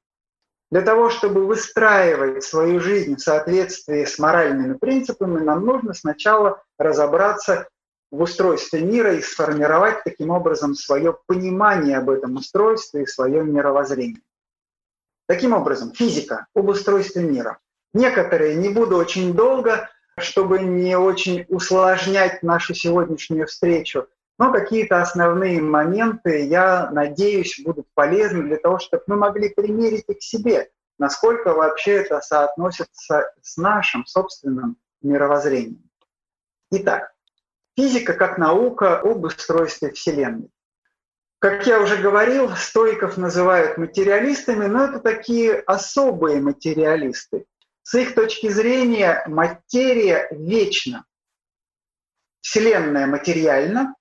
[0.71, 7.69] Для того, чтобы выстраивать свою жизнь в соответствии с моральными принципами, нам нужно сначала разобраться
[8.11, 14.23] в устройстве мира и сформировать таким образом свое понимание об этом устройстве и свое мировоззрение.
[15.27, 17.59] Таким образом, физика об устройстве мира.
[17.95, 19.89] Некоторые, не буду очень долго,
[20.19, 24.09] чтобы не очень усложнять нашу сегодняшнюю встречу,
[24.39, 30.19] но какие-то основные моменты, я надеюсь, будут полезны для того, чтобы мы могли примерить их
[30.19, 35.91] к себе, насколько вообще это соотносится с нашим собственным мировоззрением.
[36.71, 37.10] Итак,
[37.81, 40.51] физика как наука об устройстве Вселенной.
[41.39, 47.47] Как я уже говорил, стойков называют материалистами, но это такие особые материалисты.
[47.83, 51.07] С их точки зрения материя вечна.
[52.43, 53.95] Вселенная материальна,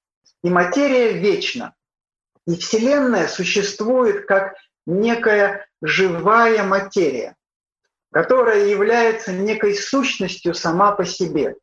[0.43, 1.73] и материя вечна.
[2.45, 4.55] И Вселенная существует как
[4.85, 7.37] некая живая материя,
[8.11, 11.55] которая является некой сущностью сама по себе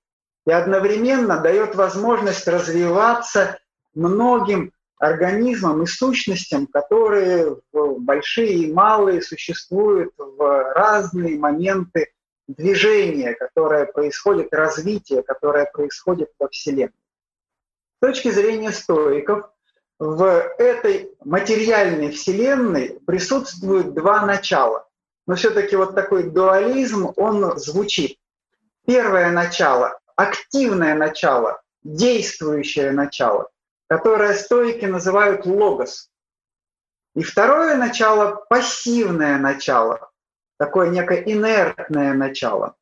[0.47, 3.59] и одновременно дает возможность развиваться
[3.95, 12.13] многим организмам и сущностям, которые большие и малые существуют в разные моменты
[12.47, 16.93] движения, которое происходит, развития, которое происходит во Вселенной.
[17.97, 19.51] С точки зрения стоиков,
[19.99, 20.23] в
[20.59, 24.87] этой материальной Вселенной присутствуют два начала.
[25.27, 28.19] Но все-таки вот такой дуализм, он звучит.
[28.87, 33.49] Первое начало– активное начало, действующее начало,
[33.89, 36.11] которое стойки называют логос.
[37.15, 40.11] И второе начало– пассивное начало,
[40.59, 42.75] такое некое инертное начало.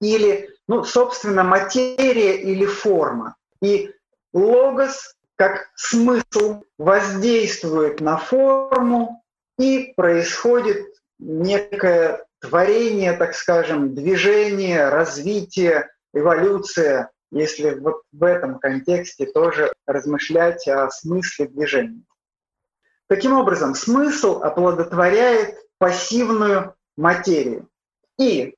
[0.00, 3.36] Или, ну, собственно, материя или форма.
[3.62, 3.94] И
[4.32, 9.22] логос как смысл воздействует на форму
[9.56, 10.84] и происходит
[11.18, 20.90] некое творение, так скажем, движение, развитие, эволюция, если вот в этом контексте тоже размышлять о
[20.90, 22.02] смысле движения.
[23.08, 27.68] Таким образом, смысл оплодотворяет пассивную материю.
[28.18, 28.54] И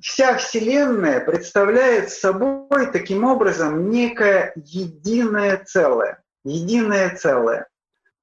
[0.00, 6.22] вся Вселенная представляет собой таким образом некое единое целое.
[6.44, 7.68] Единое целое.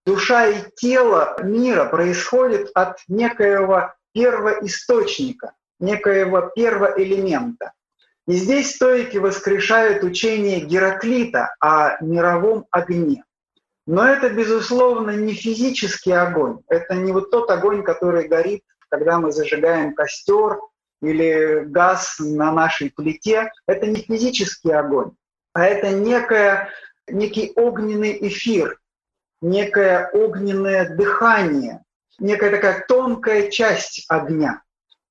[0.06, 7.74] Душа и тело мира происходят от некоего первоисточника, некоего первоэлемента.
[8.28, 13.24] И здесь стойки воскрешают учение Гераклита о мировом огне.
[13.86, 16.60] Но это, безусловно, не физический огонь.
[16.68, 20.60] Это не вот тот огонь, который горит, когда мы зажигаем костер
[21.02, 25.12] или газ на нашей плите, это не физический огонь,
[25.54, 26.70] а это некое,
[27.08, 28.78] некий огненный эфир,
[29.42, 31.84] некое огненное дыхание,
[32.20, 34.62] некая такая тонкая часть огня.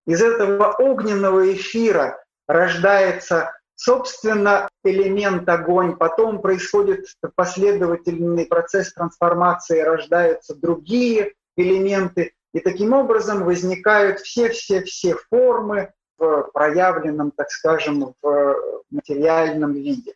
[0.06, 11.34] Из этого огненного эфира рождается, собственно, элемент огонь, потом происходит последовательный процесс трансформации, рождаются другие
[11.56, 20.14] элементы, и таким образом возникают все-все-все формы в проявленном, так скажем, в материальном виде.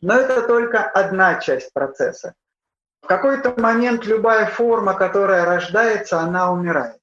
[0.00, 2.34] Но это только одна часть процесса.
[3.02, 6.98] В какой-то момент любая форма, которая рождается, она умирает.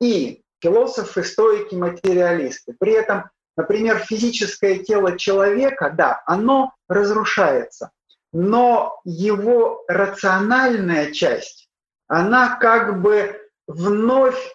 [0.00, 2.74] И философы, стойки, материалисты.
[2.78, 7.90] При этом, например, физическое тело человека, да, оно разрушается,
[8.32, 11.68] но его рациональная часть,
[12.06, 14.54] она как бы вновь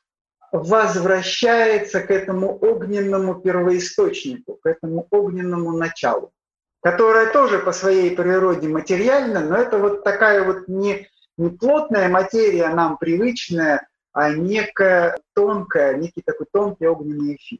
[0.51, 6.31] возвращается к этому огненному первоисточнику, к этому огненному началу,
[6.81, 12.69] которое тоже по своей природе материально, но это вот такая вот не, не плотная материя
[12.69, 17.59] нам привычная, а некая тонкая, некий такой тонкий огненный эфир.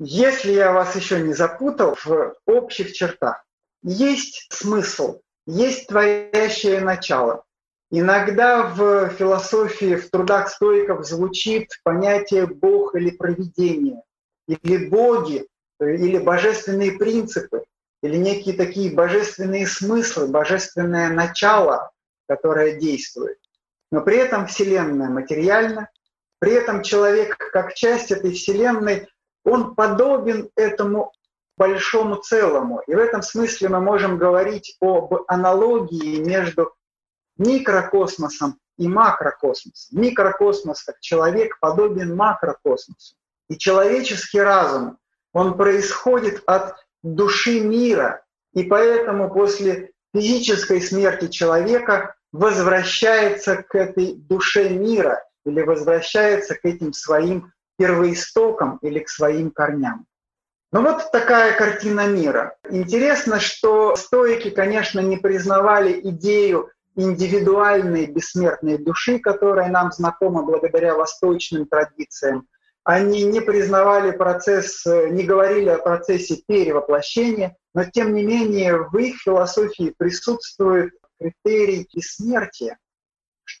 [0.00, 3.44] Если я вас еще не запутал в общих чертах,
[3.82, 7.44] есть смысл, есть творящее начало,
[7.92, 14.02] Иногда в философии, в трудах стоиков звучит понятие «бог» или «провидение»,
[14.46, 15.48] или «боги»,
[15.80, 17.64] или «божественные принципы»,
[18.04, 21.90] или некие такие божественные смыслы, божественное начало,
[22.28, 23.38] которое действует.
[23.90, 25.90] Но при этом Вселенная материальна,
[26.38, 29.08] при этом человек, как часть этой Вселенной,
[29.44, 31.12] он подобен этому
[31.56, 32.80] большому целому.
[32.86, 36.72] И в этом смысле мы можем говорить об аналогии между
[37.36, 40.00] микрокосмосом и макрокосмосом.
[40.00, 43.14] Микрокосмос как человек подобен макрокосмосу.
[43.48, 44.98] И человеческий разум,
[45.32, 48.24] он происходит от души мира,
[48.54, 56.92] и поэтому после физической смерти человека возвращается к этой душе мира или возвращается к этим
[56.92, 60.04] своим первоистокам или к своим корням.
[60.70, 62.54] Ну вот такая картина мира.
[62.68, 71.66] Интересно, что стоики, конечно, не признавали идею индивидуальной бессмертной души, которая нам знакома благодаря восточным
[71.66, 72.46] традициям.
[72.84, 79.22] Они не признавали процесс, не говорили о процессе перевоплощения, но тем не менее в их
[79.22, 82.76] философии присутствует критерий бессмертия,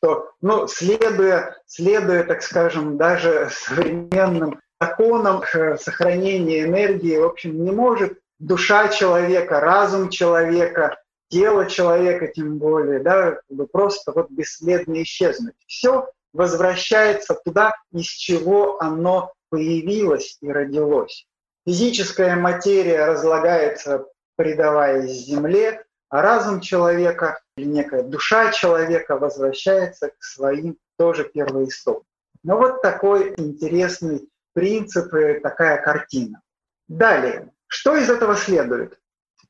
[0.02, 5.42] что, ну, следуя, следуя, так скажем, даже современным законам
[5.78, 10.96] сохранения энергии, в общем, не может душа человека, разум человека
[11.28, 13.38] тело человека тем более, да,
[13.72, 15.54] просто вот бесследно исчезнуть.
[15.66, 21.26] Все возвращается туда, из чего оно появилось и родилось.
[21.66, 30.76] Физическая материя разлагается, предаваясь земле, а разум человека или некая душа человека возвращается к своим
[30.96, 32.04] тоже первоистокам.
[32.42, 36.40] Ну вот такой интересный принцип и такая картина.
[36.88, 38.98] Далее, что из этого следует?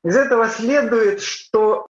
[0.03, 1.87] Из этого следует, что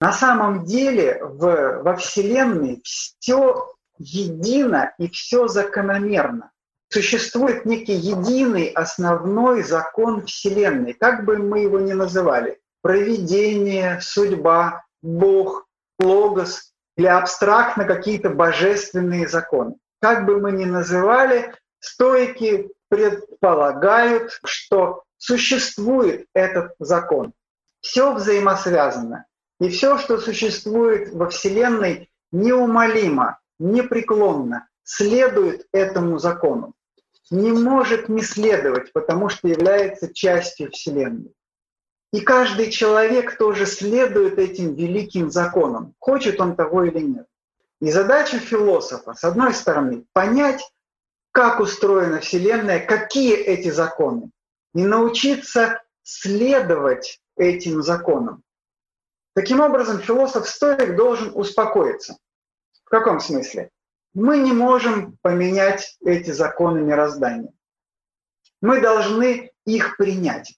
[0.00, 3.66] на самом деле в, во Вселенной все
[3.98, 6.52] едино и все закономерно.
[6.90, 12.58] Существует некий единый основной закон Вселенной, как бы мы его ни называли.
[12.80, 15.66] Провидение, судьба, Бог,
[15.98, 19.76] логос или абстрактно какие-то божественные законы.
[20.00, 27.32] Как бы мы ни называли, стойки предполагают, что существует этот закон.
[27.80, 29.26] Все взаимосвязано.
[29.60, 36.74] И все, что существует во Вселенной, неумолимо, непреклонно следует этому закону.
[37.30, 41.32] Не может не следовать, потому что является частью Вселенной.
[42.12, 47.26] И каждый человек тоже следует этим великим законам, хочет он того или нет.
[47.80, 50.62] И задача философа, с одной стороны, понять,
[51.32, 54.30] как устроена Вселенная, какие эти законы,
[54.74, 58.42] и научиться следовать этим законам.
[59.34, 62.18] Таким образом, философ-стоик должен успокоиться.
[62.84, 63.70] В каком смысле?
[64.14, 67.52] Мы не можем поменять эти законы мироздания.
[68.60, 70.57] Мы должны их принять.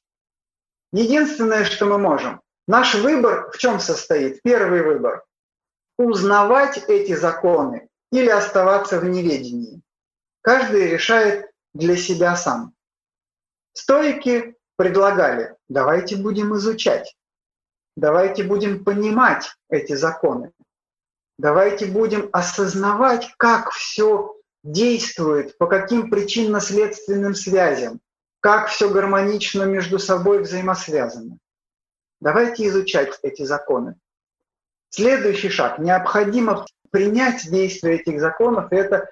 [0.93, 4.43] Единственное, что мы можем, наш выбор в чем состоит?
[4.43, 5.25] Первый выбор–
[5.99, 9.83] узнавать эти законы или оставаться в неведении.
[10.43, 12.75] Каждый решает для себя сам.
[13.73, 17.15] Стойки предлагали, давайте будем изучать,
[17.97, 20.53] давайте будем понимать эти законы,
[21.39, 24.35] давайте будем осознавать, как все
[24.65, 28.01] действует, по каким причинно-следственным связям,
[28.41, 31.39] как все гармонично между собой взаимосвязано.
[32.21, 33.97] Давайте изучать эти законы.
[34.91, 35.79] Следующий шаг.
[35.79, 39.11] Необходимо принять действие этих законов, и это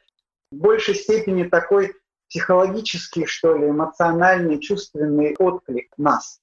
[0.51, 1.95] в большей степени такой
[2.29, 6.41] психологический, что ли, эмоциональный, чувственный отклик нас.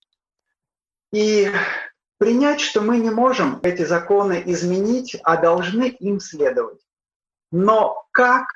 [1.11, 1.51] И
[2.17, 6.79] принять, что мы не можем эти законы изменить, а должны им следовать.
[7.51, 8.47] Но как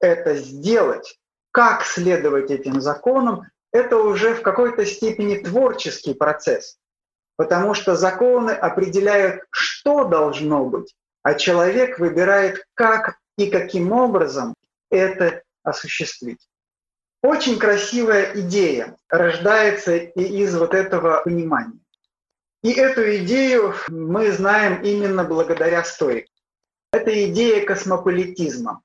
[0.00, 1.18] это сделать,
[1.52, 6.78] как следовать этим законам, это уже в какой-то степени творческий процесс.
[7.36, 14.54] Потому что законы определяют, что должно быть, а человек выбирает, как и каким образом
[14.90, 16.48] это осуществить.
[17.22, 21.80] Очень красивая идея рождается из вот этого понимания.
[22.62, 26.32] И эту идею мы знаем именно благодаря стоикам.
[26.92, 28.82] Это идея космополитизма.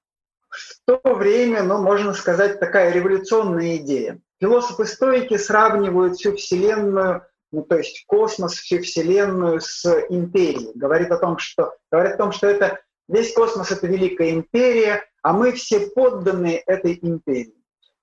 [0.49, 4.19] В то время, ну, можно сказать, такая революционная идея.
[4.41, 10.71] Философы-стоики сравнивают всю Вселенную, ну, то есть космос, всю Вселенную с империей.
[10.73, 15.33] Говорит о том, что, говорит о том, что это, весь космос— это великая империя, а
[15.33, 17.53] мы все подданные этой империи.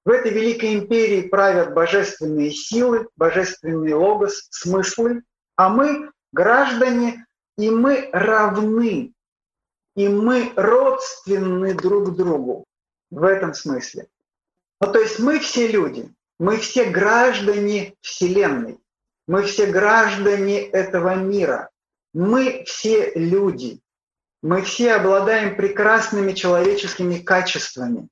[0.04, 5.22] В этой великой империи правят божественные силы, божественный логос, смыслы,
[5.56, 7.26] а мы граждане,
[7.56, 9.12] и мы равны,
[9.96, 12.64] и мы родственны друг другу
[13.10, 14.06] в этом смысле.
[14.80, 16.08] Ну, то есть мы все люди,
[16.38, 18.78] мы все граждане Вселенной,
[19.26, 21.70] мы все граждане этого мира,
[22.14, 23.80] мы все люди,
[24.42, 28.08] мы все обладаем прекрасными человеческими качествами.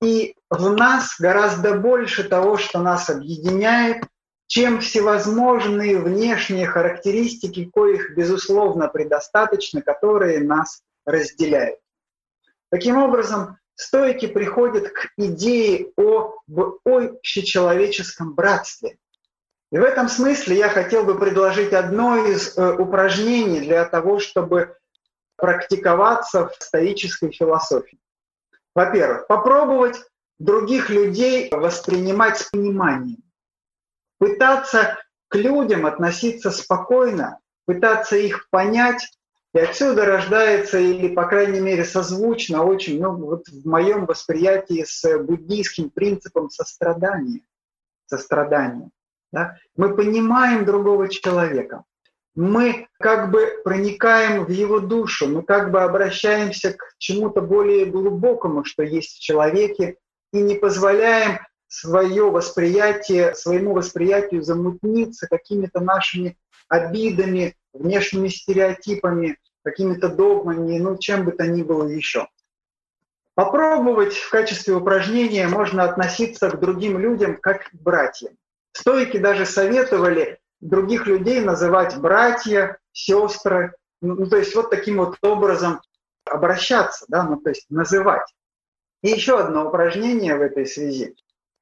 [0.00, 4.04] И в нас гораздо больше того, что нас объединяет,
[4.46, 11.78] чем всевозможные внешние характеристики, коих, безусловно, предостаточно, которые нас разделяют.
[12.70, 16.36] Таким образом, стойки приходят к идее об
[16.84, 18.98] общечеловеческом братстве.
[19.70, 24.76] И в этом смысле я хотел бы предложить одно из э, упражнений для того, чтобы
[25.36, 27.98] практиковаться в стоической философии.
[28.74, 29.96] Во-первых, попробовать
[30.38, 33.22] других людей воспринимать с пониманием.
[34.18, 34.98] Пытаться
[35.28, 39.08] к людям относиться спокойно, пытаться их понять,
[39.54, 45.18] и отсюда рождается, или, по крайней мере, созвучно очень, ну, вот в моем восприятии с
[45.18, 47.42] буддийским принципом сострадания.
[48.06, 48.90] Сострадания.
[49.30, 49.56] Да?
[49.76, 51.84] Мы понимаем другого человека
[52.34, 58.64] мы как бы проникаем в его душу, мы как бы обращаемся к чему-то более глубокому,
[58.64, 59.96] что есть в человеке,
[60.32, 66.38] и не позволяем свое восприятие, своему восприятию замутниться какими-то нашими
[66.72, 72.26] обидами, внешними стереотипами, какими-то догмами, ну, чем бы то ни было еще.
[73.34, 78.34] Попробовать в качестве упражнения можно относиться к другим людям как к братьям.
[78.72, 85.82] Стойки даже советовали других людей называть братья, сестры, ну, то есть вот таким вот образом
[86.24, 88.26] обращаться, да, ну, то есть называть.
[89.02, 91.14] И еще одно упражнение в этой связи.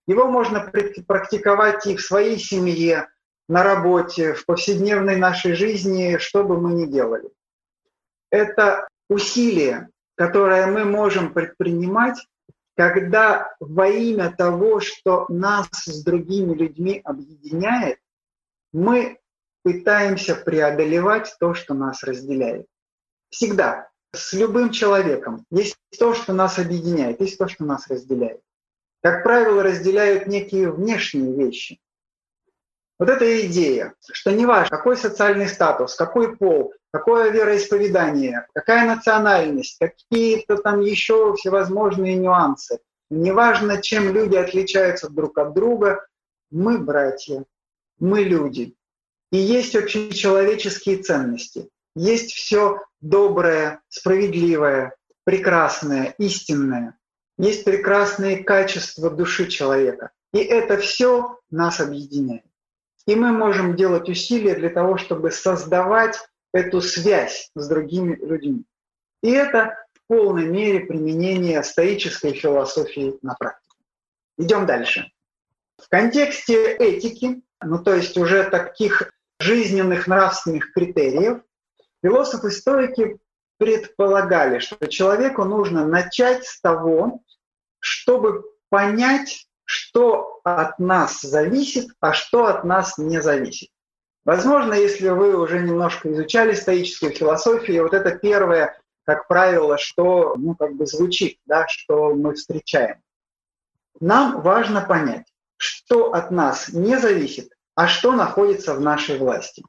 [0.07, 3.09] Его можно практиковать и в своей семье,
[3.51, 7.29] на работе, в повседневной нашей жизни, что бы мы ни делали.
[8.31, 12.17] Это усилие, которое мы можем предпринимать,
[12.77, 17.99] когда во имя того, что нас с другими людьми объединяет,
[18.73, 19.19] мы
[19.65, 22.67] пытаемся преодолевать то, что нас разделяет.
[23.31, 25.45] Всегда, с любым человеком.
[25.51, 28.41] Есть то, что нас объединяет, есть то, что нас разделяет.
[29.03, 31.81] Как правило, разделяют некие внешние вещи.
[33.01, 39.79] Вот эта идея, что не важно, какой социальный статус, какой пол, какое вероисповедание, какая национальность,
[39.81, 42.79] какие-то там еще всевозможные нюансы.
[43.09, 46.07] Неважно, чем люди отличаются друг от друга,
[46.51, 47.47] мы братья,
[47.99, 48.75] мы люди.
[49.33, 54.95] И есть общечеловеческие ценности, есть все доброе, справедливое,
[55.25, 56.99] прекрасное, истинное,
[57.39, 60.11] есть прекрасные качества души человека.
[60.35, 62.50] И это все нас объединяет.
[63.07, 66.19] И мы можем делать усилия для того, чтобы создавать
[66.53, 68.65] эту связь с другими людьми.
[69.23, 73.77] И это в полной мере применение стоической философии на практике.
[74.39, 75.11] Идем дальше.
[75.79, 81.43] В контексте этики, ну то есть уже таких жизненных нравственных критериев,
[82.03, 83.19] философы-стоики
[83.59, 87.23] предполагали, что человеку нужно начать с того,
[87.79, 93.69] чтобы понять, что от нас зависит, а что от нас не зависит.
[94.25, 100.57] Возможно, если вы уже немножко изучали стоическую философию, вот это первое, как правило, что ну,
[100.57, 102.97] как бы звучит, да, что мы встречаем.
[104.01, 109.63] Нам важно понять, что от нас не зависит, а что находится в нашей власти.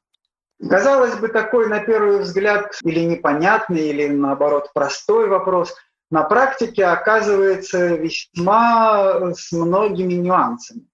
[0.68, 5.76] Казалось бы, такой на первый взгляд или непонятный, или наоборот простой вопрос–
[6.12, 10.86] на практике оказывается весьма с многими нюансами.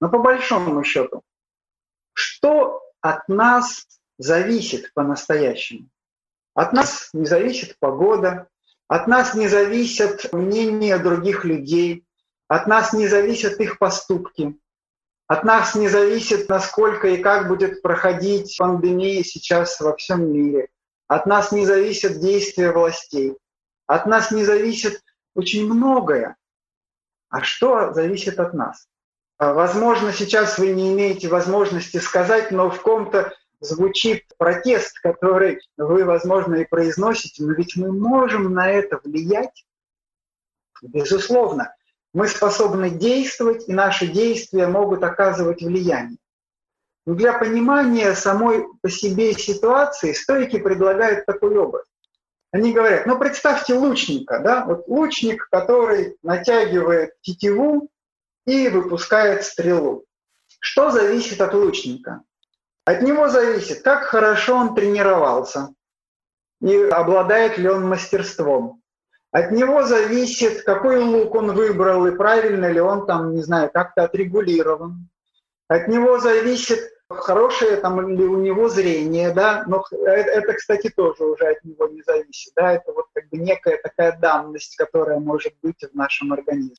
[0.00, 1.22] Но по большому счету,
[2.12, 3.86] что от нас
[4.18, 5.88] зависит по-настоящему?
[6.54, 8.48] От нас не зависит погода,
[8.86, 12.04] от нас не зависят мнения других людей,
[12.46, 14.58] от нас не зависят их поступки,
[15.26, 20.68] от нас не зависит, насколько и как будет проходить пандемия сейчас во всем мире.
[21.06, 23.38] От нас не зависят действия властей.
[23.90, 25.02] От нас не зависит
[25.34, 26.36] очень многое.
[27.28, 28.86] А что зависит от нас?
[29.36, 36.04] А, возможно, сейчас вы не имеете возможности сказать, но в ком-то звучит протест, который вы,
[36.04, 39.66] возможно, и произносите, но ведь мы можем на это влиять.
[40.82, 41.74] Безусловно,
[42.14, 46.18] мы способны действовать, и наши действия могут оказывать влияние.
[47.06, 51.89] Но для понимания самой по себе ситуации стойки предлагают такой образ.
[52.52, 57.88] Они говорят, ну представьте лучника, да, вот лучник, который натягивает тетиву
[58.44, 60.04] и выпускает стрелу.
[60.58, 62.22] Что зависит от лучника?
[62.84, 65.68] От него зависит, как хорошо он тренировался
[66.60, 68.82] и обладает ли он мастерством.
[69.32, 74.02] От него зависит, какой лук он выбрал и правильно ли он там, не знаю, как-то
[74.02, 75.08] отрегулирован.
[75.68, 76.80] От него зависит,
[77.16, 82.02] хорошее там ли у него зрение, да, но это, кстати, тоже уже от него не
[82.02, 86.76] зависит, да, это вот как бы некая такая данность, которая может быть в нашем организме.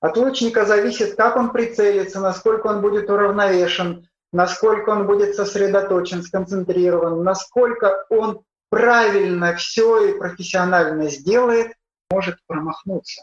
[0.00, 7.22] От лучника зависит, как он прицелится, насколько он будет уравновешен, насколько он будет сосредоточен, сконцентрирован,
[7.22, 11.72] насколько он правильно все и профессионально сделает,
[12.10, 13.22] может промахнуться.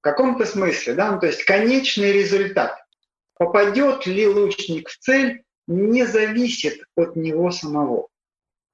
[0.00, 2.78] В каком-то смысле, да, ну, то есть конечный результат.
[3.38, 8.08] Попадет ли лучник в цель, не зависит от него самого.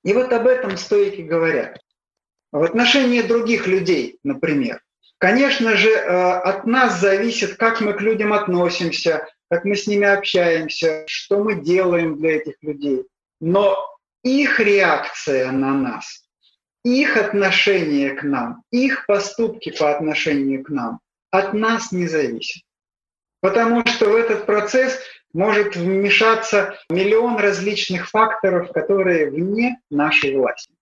[0.03, 1.79] И вот об этом стойки говорят.
[2.53, 4.81] В отношении других людей, например,
[5.19, 10.07] конечно же, э, от нас зависит, как мы к людям относимся, как мы с ними
[10.07, 13.05] общаемся, что мы делаем для этих людей.
[13.41, 13.77] Но
[14.23, 16.25] их реакция на нас,
[16.83, 22.63] их отношение к нам, их поступки по отношению к нам от нас не зависят.
[23.41, 24.99] Потому что в этот процесс
[25.37, 30.73] может вмешаться миллион различных факторов, которые вне нашей власти.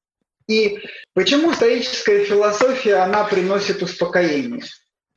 [0.46, 0.78] И
[1.12, 4.62] почему стоическая философия, она приносит успокоение?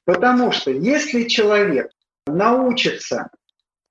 [0.06, 1.92] Потому что если человек
[2.26, 3.30] научится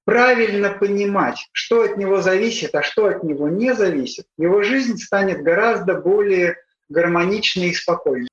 [0.05, 5.42] правильно понимать, что от него зависит, а что от него не зависит, его жизнь станет
[5.42, 6.57] гораздо более
[6.88, 8.28] гармоничной и спокойной.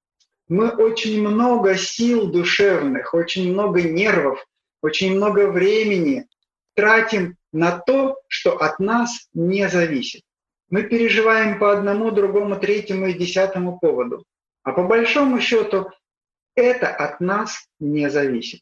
[0.48, 4.44] Мы очень много сил душевных, очень много нервов,
[4.82, 6.28] очень много времени
[6.76, 10.24] тратим на то, что от нас не зависит.
[10.70, 14.26] Мы переживаем по одному, другому, третьему и десятому поводу.
[14.64, 15.92] А по большому счету
[16.56, 18.62] это от нас не зависит.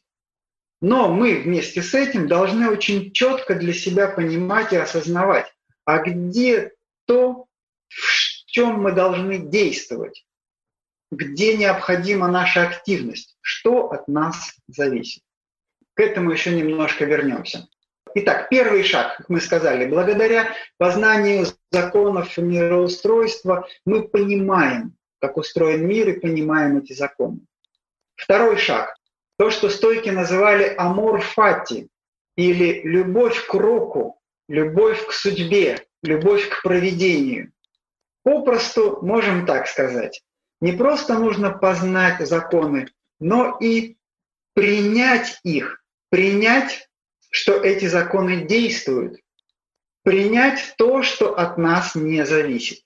[0.80, 5.46] Но мы вместе с этим должны очень четко для себя понимать и осознавать,
[5.84, 6.72] а где
[7.06, 7.46] то,
[7.88, 10.26] в чем мы должны действовать,
[11.12, 15.22] где необходима наша активность, что от нас зависит.
[15.94, 17.68] К этому еще немножко вернемся.
[18.14, 26.10] Итак, первый шаг, как мы сказали, благодаря познанию законов мироустройства мы понимаем, как устроен мир
[26.10, 27.40] и понимаем эти законы.
[28.16, 28.94] Второй шаг
[29.38, 31.88] то, что стойки называли амор фати,
[32.36, 37.52] или любовь к року, любовь к судьбе, любовь к проведению.
[38.22, 40.22] Попросту можем так сказать.
[40.60, 42.86] Не просто нужно познать законы,
[43.18, 43.96] но и
[44.54, 46.88] принять их, принять,
[47.32, 49.18] что эти законы действуют,
[50.04, 52.80] принять то, что от нас не зависит.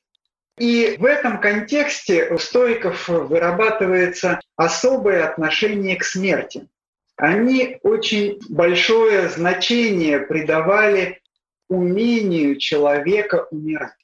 [0.56, 6.68] И в этом контексте у стоиков вырабатывается особое отношение к смерти.
[7.16, 11.20] Они очень большое значение придавали
[11.68, 13.96] умению человека умирать.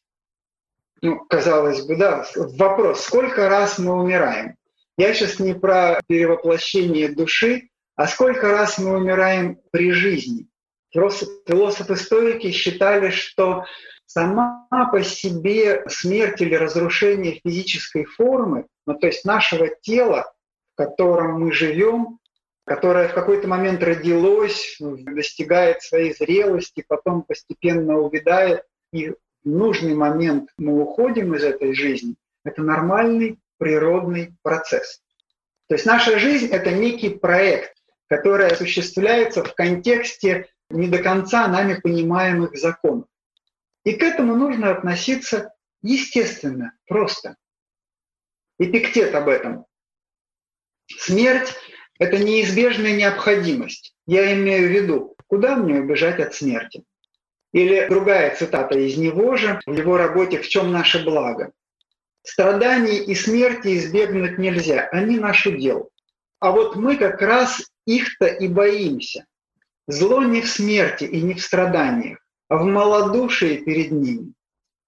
[1.02, 4.56] Ну, казалось бы, да, вопрос, сколько раз мы умираем?
[4.98, 10.48] Я сейчас не про перевоплощение души, а сколько раз мы умираем при жизни.
[10.92, 13.64] Философы-стоики считали, что
[14.06, 20.32] сама по себе смерть или разрушение физической формы, ну, то есть нашего тела,
[20.74, 22.18] в котором мы живем,
[22.64, 28.62] которое в какой-то момент родилось, достигает своей зрелости, потом постепенно увядает,
[28.92, 32.14] и в нужный момент мы уходим из этой жизни,
[32.44, 35.00] это нормальный природный процесс.
[35.68, 37.72] То есть наша жизнь— это некий проект,
[38.12, 43.06] который осуществляется в контексте не до конца нами понимаемых законов.
[43.84, 47.36] И к этому нужно относиться естественно, просто.
[48.58, 49.64] Эпиктет об этом.
[50.88, 51.54] Смерть–
[51.98, 53.94] это неизбежная необходимость.
[54.06, 56.84] Я имею в виду, куда мне убежать от смерти?
[57.54, 61.52] Или другая цитата из него же, в его работе «В чем наше благо?»
[62.22, 65.88] Страданий и смерти избегнуть нельзя, они наше дело.
[66.42, 69.26] А вот мы как раз их-то и боимся.
[69.86, 72.18] Зло не в смерти и не в страданиях,
[72.48, 74.32] а в малодушии перед ними.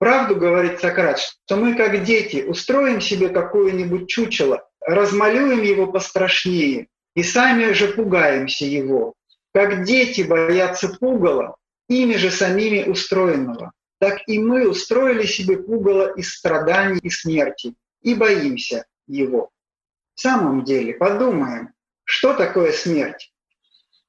[0.01, 7.23] Правду говорит Сократ, что мы, как дети, устроим себе какое-нибудь чучело, размалюем его пострашнее и
[7.23, 9.15] сами же пугаемся его.
[9.55, 11.55] Как дети боятся пугала,
[11.89, 18.17] ими же самими устроенного, так и мы устроили себе пугало из страданий и смерти и
[18.17, 19.51] боимся его.
[20.15, 21.71] В самом деле, подумаем,
[22.05, 23.33] что такое смерть?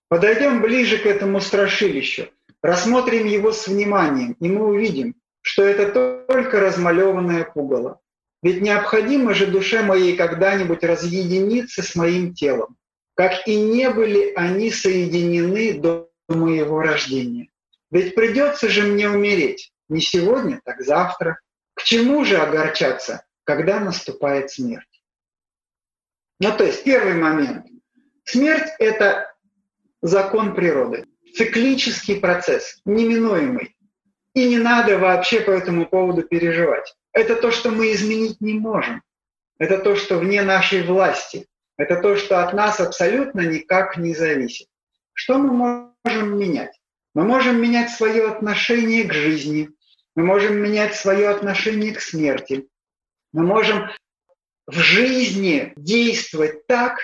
[0.08, 2.30] Подойдем ближе к этому страшилищу,
[2.62, 8.00] рассмотрим его с вниманием, и мы увидим, что это только размалеванное пугало.
[8.44, 12.78] Ведь необходимо же душе моей когда-нибудь разъединиться с моим телом,
[13.16, 17.50] как и не были они соединены до моего рождения.
[17.90, 21.40] Ведь придется же мне умереть, не сегодня, так завтра.
[21.74, 24.95] К чему же огорчаться, когда наступает смерть?
[26.40, 27.66] Ну то есть первый момент.
[28.24, 29.34] Смерть— это
[30.02, 31.06] закон природы,
[31.36, 33.76] циклический процесс, неминуемый.
[34.34, 36.94] И не надо вообще по этому поводу переживать.
[37.14, 39.02] Это то, что мы изменить не можем.
[39.58, 41.48] Это то, что вне нашей власти.
[41.78, 44.68] Это то, что от нас абсолютно никак не зависит.
[45.14, 46.78] Что мы можем менять?
[47.14, 49.70] Мы можем менять свое отношение к жизни.
[50.16, 52.68] Мы можем менять свое отношение к смерти.
[53.32, 53.90] Мы можем
[54.68, 57.00] в жизни действовать так,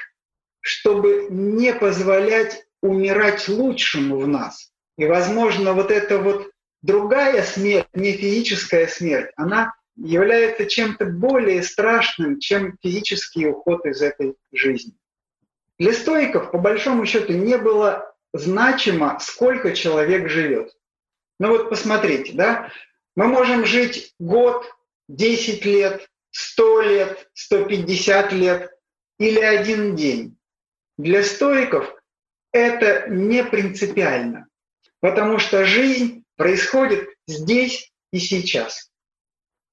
[0.59, 4.71] чтобы не позволять умирать лучшему в нас.
[4.97, 6.51] И, возможно, вот эта вот
[6.81, 14.35] другая смерть, не физическая смерть, она является чем-то более страшным, чем физический уход из этой
[14.51, 14.93] жизни.
[15.77, 20.73] Для стоиков, по большому счету, не было значимо, сколько человек живет.
[21.39, 22.71] Ну вот посмотрите, да,
[23.15, 24.65] мы можем жить год,
[25.07, 28.71] 10 лет, 100 лет, 150 лет
[29.19, 30.37] или один день.
[30.97, 31.93] Для стоиков
[32.51, 34.47] это не принципиально,
[34.99, 38.91] потому что жизнь происходит здесь и сейчас.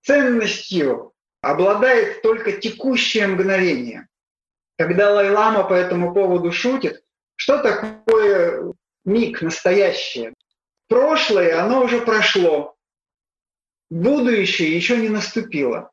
[0.02, 4.08] Ценностью обладает только текущее мгновение.
[4.76, 7.02] Когда Лайлама по этому поводу шутит,
[7.34, 10.34] что такое миг, настоящее.
[10.88, 12.76] Прошлое, оно уже прошло.
[13.90, 15.90] Будущее еще не наступило.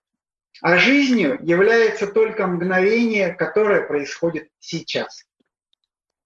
[0.62, 5.26] А жизнью является только мгновение, которое происходит сейчас.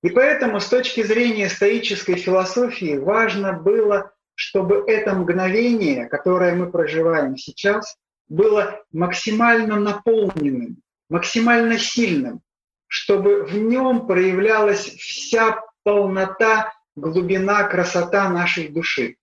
[0.02, 7.36] И поэтому с точки зрения стоической философии важно было, чтобы это мгновение, которое мы проживаем
[7.36, 7.98] сейчас,
[8.30, 10.78] было максимально наполненным,
[11.10, 12.42] максимально сильным,
[12.88, 19.18] чтобы в нем проявлялась вся полнота, глубина, красота нашей души.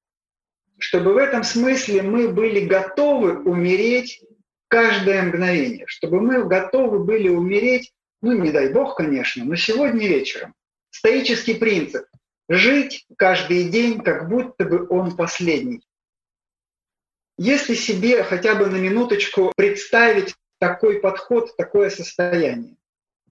[0.79, 4.21] Чтобы в этом смысле мы были готовы умереть
[4.69, 7.93] каждое мгновение, чтобы мы готовы были умереть,
[8.23, 10.55] ну не дай бог, конечно, но сегодня вечером.
[10.91, 12.07] Стоический принцип–
[12.49, 15.83] жить каждый день, как будто бы он последний.
[17.39, 22.77] Если себе хотя бы на минуточку представить такой подход, такое состояние,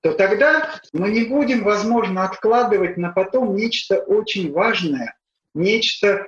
[0.01, 5.17] то тогда мы не будем, возможно, откладывать на потом нечто очень важное,
[5.55, 6.27] нечто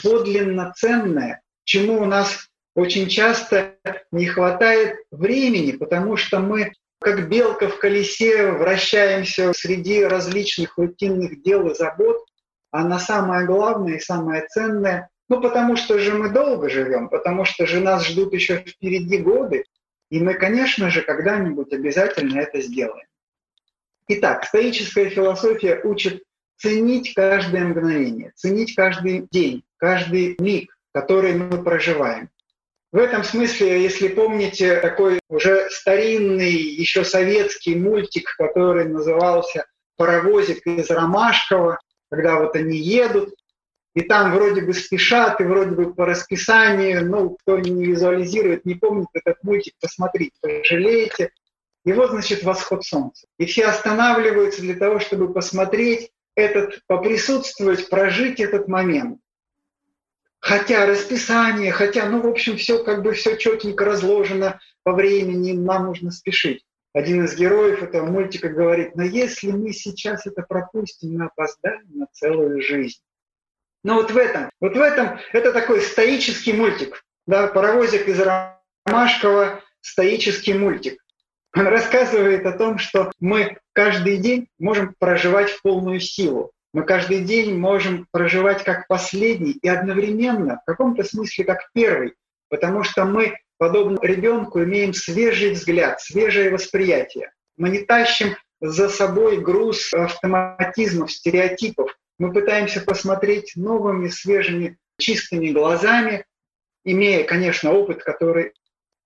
[0.00, 3.74] подлинно ценное, чему у нас очень часто
[4.12, 11.68] не хватает времени, потому что мы как белка в колесе вращаемся среди различных рутинных дел
[11.68, 12.18] и забот,
[12.70, 17.46] а на самое главное и самое ценное, ну потому что же мы долго живем, потому
[17.46, 19.64] что же нас ждут еще впереди годы,
[20.10, 23.06] и мы, конечно же, когда-нибудь обязательно это сделаем.
[24.08, 26.22] Итак, стоическая философия учит
[26.58, 32.28] ценить каждое мгновение, ценить каждый день, каждый миг, который мы проживаем.
[32.96, 39.66] В этом смысле, если помните, такой уже старинный, еще советский мультик, который назывался
[39.98, 41.78] «Паровозик из Ромашкова»,
[42.10, 43.34] когда вот они едут,
[43.94, 48.76] и там вроде бы спешат, и вроде бы по расписанию, ну, кто не визуализирует, не
[48.76, 51.32] помнит этот мультик, посмотрите, пожалеете.
[51.84, 53.26] И вот, значит, восход солнца.
[53.38, 59.20] И все останавливаются для того, чтобы посмотреть этот, поприсутствовать, прожить этот момент.
[60.46, 65.86] Хотя расписание, хотя, ну, в общем, все как бы все четенько разложено по времени, нам
[65.86, 66.64] нужно спешить.
[66.92, 72.06] Один из героев этого мультика говорит, но если мы сейчас это пропустим, мы опоздаем на
[72.12, 73.00] целую жизнь.
[73.82, 79.64] Но вот в этом, вот в этом, это такой стоический мультик, да, паровозик из Ромашкова,
[79.80, 81.04] стоический мультик.
[81.56, 86.52] Он рассказывает о том, что мы каждый день можем проживать в полную силу.
[86.76, 92.12] Мы каждый день можем проживать как последний и одновременно, в каком-то смысле, как первый,
[92.50, 97.32] потому что мы, подобно ребенку, имеем свежий взгляд, свежее восприятие.
[97.56, 101.96] Мы не тащим за собой груз автоматизмов, стереотипов.
[102.18, 106.26] Мы пытаемся посмотреть новыми, свежими, чистыми глазами,
[106.84, 108.52] имея, конечно, опыт, который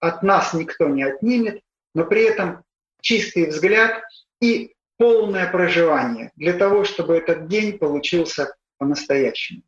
[0.00, 1.60] от нас никто не отнимет,
[1.94, 2.64] но при этом
[3.00, 4.02] чистый взгляд
[4.40, 9.62] и полное проживание для того, чтобы этот день получился по-настоящему.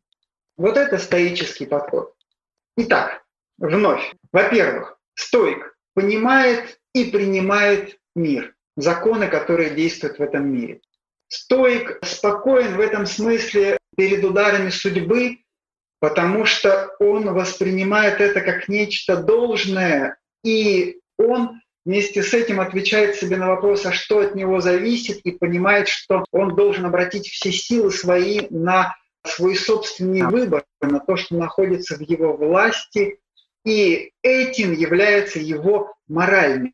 [0.57, 2.13] Вот это стоический подход.
[2.77, 3.23] Итак,
[3.57, 4.13] вновь.
[4.31, 10.81] Во-первых, стоик понимает и принимает мир, законы, которые действуют в этом мире.
[11.29, 15.39] Стоик спокоен в этом смысле перед ударами судьбы,
[15.99, 23.37] потому что он воспринимает это как нечто должное, и он вместе с этим отвечает себе
[23.37, 27.91] на вопрос, а что от него зависит, и понимает, что он должен обратить все силы
[27.91, 33.19] свои на свой собственный выбор, на то, что находится в его власти,
[33.65, 36.73] и этим является его моральный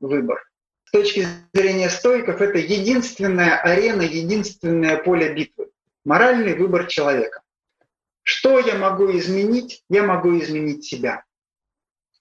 [0.00, 0.42] выбор.
[0.84, 5.68] С точки зрения стойков, это единственная арена, единственное поле битвы.
[6.04, 7.42] Моральный выбор человека.
[8.22, 9.82] Что я могу изменить?
[9.90, 11.24] Я могу изменить себя.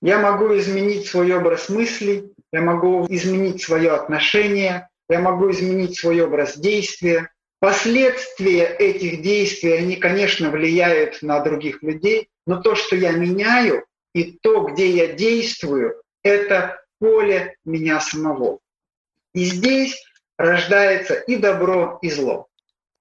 [0.02, 6.22] Я могу изменить свой образ мыслей, я могу изменить свое отношение, я могу изменить свой
[6.22, 7.32] образ действия.
[7.60, 14.38] Последствия этих действий, они, конечно, влияют на других людей, но то, что я меняю, и
[14.42, 18.60] то, где я действую, это поле меня самого.
[19.34, 19.96] И здесь
[20.38, 22.48] рождается и добро, и зло.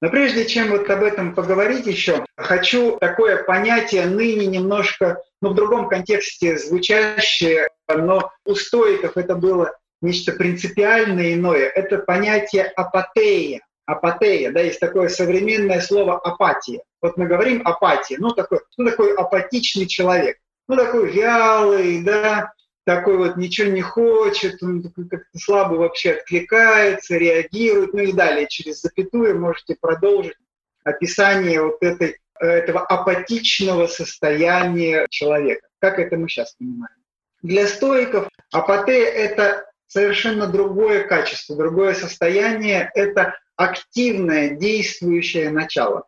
[0.02, 5.54] Но прежде чем вот об этом поговорить еще, хочу такое понятие ныне немножко, ну, в
[5.54, 9.72] другом контексте звучащее, но у стоиков это было
[10.02, 11.68] нечто принципиально иное.
[11.68, 13.60] Это понятие апатея.
[13.86, 16.82] Апатея, да, есть такое современное слово апатия.
[17.00, 22.52] Вот мы говорим апатия, ну такой, ну такой апатичный человек, ну такой вялый, да,
[22.86, 28.80] такой вот ничего не хочет, он как-то слабо вообще откликается, реагирует, ну и далее через
[28.80, 30.36] запятую можете продолжить
[30.84, 35.66] описание вот этой, этого апатичного состояния человека.
[35.80, 36.94] Как это мы сейчас понимаем?
[37.42, 46.04] Для стоиков апатея– это совершенно другое качество, другое состояние, это активное, действующее начало.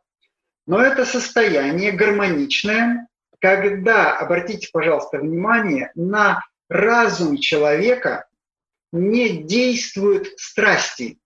[0.68, 3.08] Но это состояние гармоничное,
[3.40, 8.26] когда, обратите, пожалуйста, внимание, на разум человека
[8.92, 11.18] не действуют страсти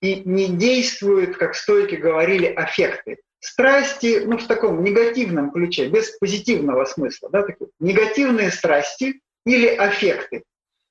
[0.00, 3.18] и не действуют, как стойки говорили, аффекты.
[3.40, 10.42] Страсти, ну, в таком негативном ключе, без позитивного смысла, да, такие негативные страсти или аффекты,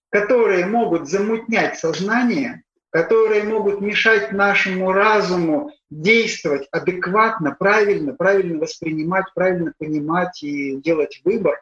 [0.09, 9.73] которые могут замутнять сознание, которые могут мешать нашему разуму действовать адекватно, правильно, правильно воспринимать, правильно
[9.77, 11.61] понимать и делать выбор.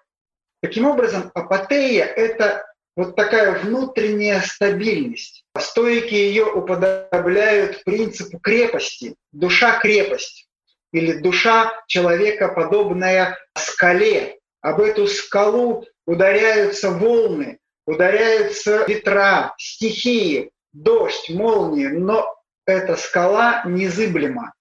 [0.65, 5.43] Таким образом, апатея— это вот такая внутренняя стабильность.
[5.55, 10.47] Стойки ее уподобляют принципу крепости, душа крепость
[10.91, 14.39] или душа человека, подобная скале.
[14.61, 22.25] Об эту скалу ударяются волны, ударяются ветра, стихии, дождь, молнии, но
[22.65, 24.55] эта скала незыблема.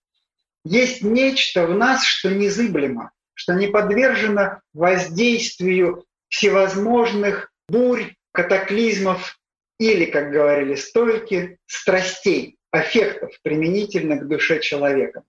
[0.66, 9.38] Есть нечто в нас, что незыблемо, что не подвержено воздействию всевозможных бурь, катаклизмов
[9.78, 15.22] или, как говорили стойки, страстей, аффектов, применительно к душе человека.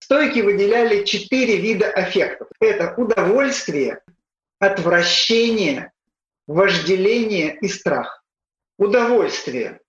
[0.00, 2.48] Стойки выделяли четыре вида аффектов.
[2.60, 4.00] Это удовольствие,
[4.58, 5.92] отвращение,
[6.46, 8.22] вожделение и страх.
[8.78, 9.80] Удовольствие.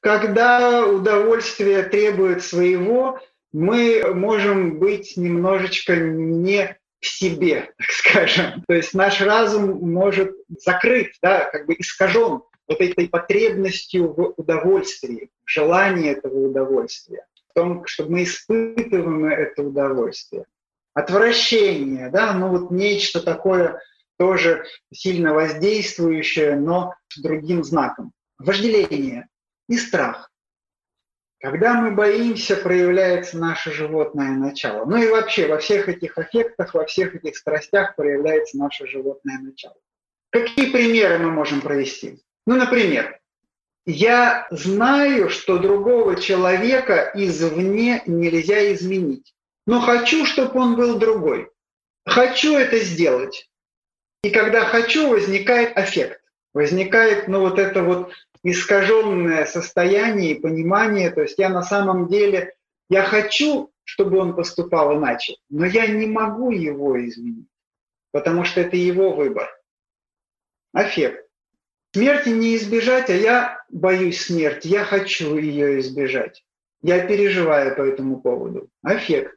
[0.00, 3.20] Когда удовольствие требует своего,
[3.54, 8.64] мы можем быть немножечко не в себе, так скажем.
[8.66, 15.30] То есть наш разум может закрыт, да, как бы искажен вот этой потребностью в удовольствии,
[15.44, 20.46] желании этого удовольствия, в том, чтобы мы испытываем это удовольствие.
[20.92, 23.80] Отвращение, да, ну вот нечто такое
[24.18, 28.12] тоже сильно воздействующее, но с другим знаком.
[28.38, 29.28] Вожделение
[29.68, 30.30] и страх.
[31.44, 34.86] Когда мы боимся, проявляется наше животное начало.
[34.86, 39.76] Ну и вообще во всех этих аффектах, во всех этих страстях проявляется наше животное начало.
[40.30, 42.18] Какие примеры мы можем провести?
[42.46, 43.20] Ну, например,
[43.84, 49.34] я знаю, что другого человека извне нельзя изменить,
[49.66, 51.50] но хочу, чтобы он был другой.
[52.06, 53.50] Хочу это сделать.
[54.22, 56.22] И когда хочу, возникает аффект.
[56.54, 58.14] Возникает, ну, вот это вот
[58.44, 61.10] искаженное состояние и понимание.
[61.10, 62.54] То есть я на самом деле,
[62.88, 67.48] я хочу, чтобы он поступал иначе, но я не могу его изменить,
[68.12, 69.48] потому что это его выбор.
[70.72, 71.26] Аффект.
[71.94, 76.44] Смерти не избежать, а я боюсь смерти, я хочу ее избежать.
[76.82, 78.68] Я переживаю по этому поводу.
[78.82, 79.36] Аффект.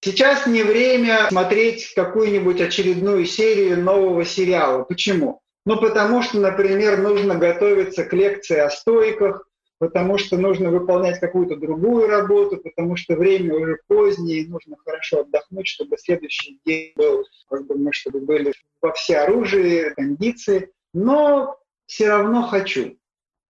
[0.00, 4.82] Сейчас не время смотреть какую-нибудь очередную серию нового сериала.
[4.82, 5.41] Почему?
[5.64, 9.48] Ну, потому что, например, нужно готовиться к лекции о стойках,
[9.78, 15.20] потому что нужно выполнять какую-то другую работу, потому что время уже позднее, и нужно хорошо
[15.20, 20.70] отдохнуть, чтобы следующий день был, как бы мы, чтобы были во все оружие, кондиции.
[20.94, 22.96] Но все равно хочу.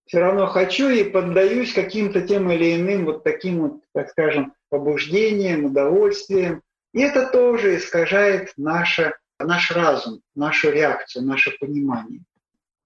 [0.05, 5.66] Все равно хочу и поддаюсь каким-то тем или иным вот таким вот, так скажем, побуждениям,
[5.66, 6.62] удовольствиям.
[6.93, 12.21] И это тоже искажает наше наш разум, нашу реакцию, наше понимание.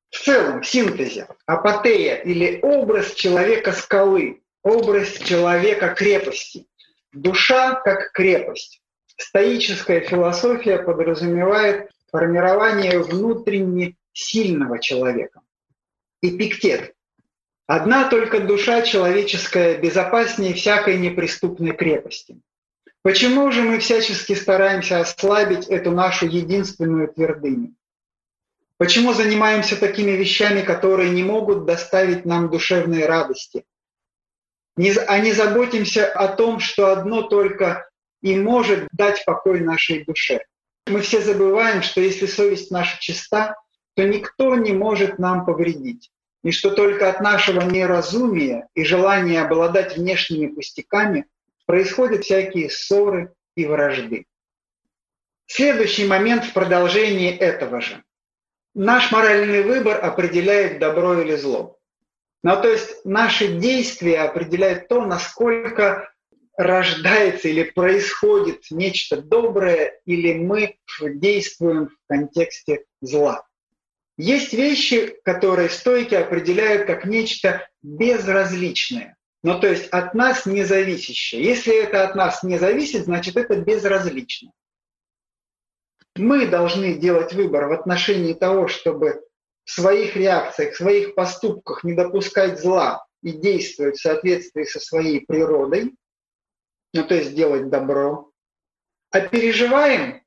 [0.09, 6.67] В целом, в синтезе, апатея или образ человека-скалы, образ человека-крепости.
[7.11, 8.81] Душа как крепость.
[9.17, 15.41] Стоическая философия подразумевает формирование внутренне сильного человека.
[16.21, 16.93] Эпиктет.
[17.67, 22.39] Одна только душа человеческая безопаснее всякой неприступной крепости.
[23.05, 27.75] Почему же мы всячески стараемся ослабить эту нашу единственную твердыню?
[28.77, 33.63] Почему занимаемся такими вещами, которые не могут доставить нам душевные радости?
[34.75, 37.87] А не заботимся о том, что одно только
[38.23, 40.39] и может дать покой нашей душе.
[40.87, 43.55] Мы все забываем, что если совесть наша чиста,
[43.93, 46.09] то никто не может нам повредить.
[46.43, 51.27] И что только от нашего неразумия и желания обладать внешними пустяками
[51.65, 54.25] происходят всякие ссоры и вражды.
[55.47, 58.03] Следующий момент в продолжении этого же.
[58.73, 61.77] Наш моральный выбор определяет добро или зло.
[62.43, 66.11] Ну, то есть наши действия определяют то, насколько
[66.57, 73.45] рождается или происходит нечто доброе, или мы действуем в контексте зла.
[74.17, 79.14] Есть вещи, которые стойки определяют как нечто безразличное.
[79.45, 81.43] Ну, то есть от нас не зависящее.
[81.43, 84.51] Если это от нас не зависит, значит это безразлично.
[86.15, 89.23] Мы должны делать выбор в отношении того, чтобы
[89.63, 95.23] в своих реакциях, в своих поступках не допускать зла и действовать в соответствии со своей
[95.23, 95.93] природой,
[96.95, 98.31] ну то есть делать добро.
[99.11, 100.23] а переживаем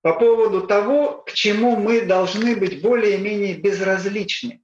[0.00, 4.62] по поводу того, к чему мы должны быть более-менее безразличны.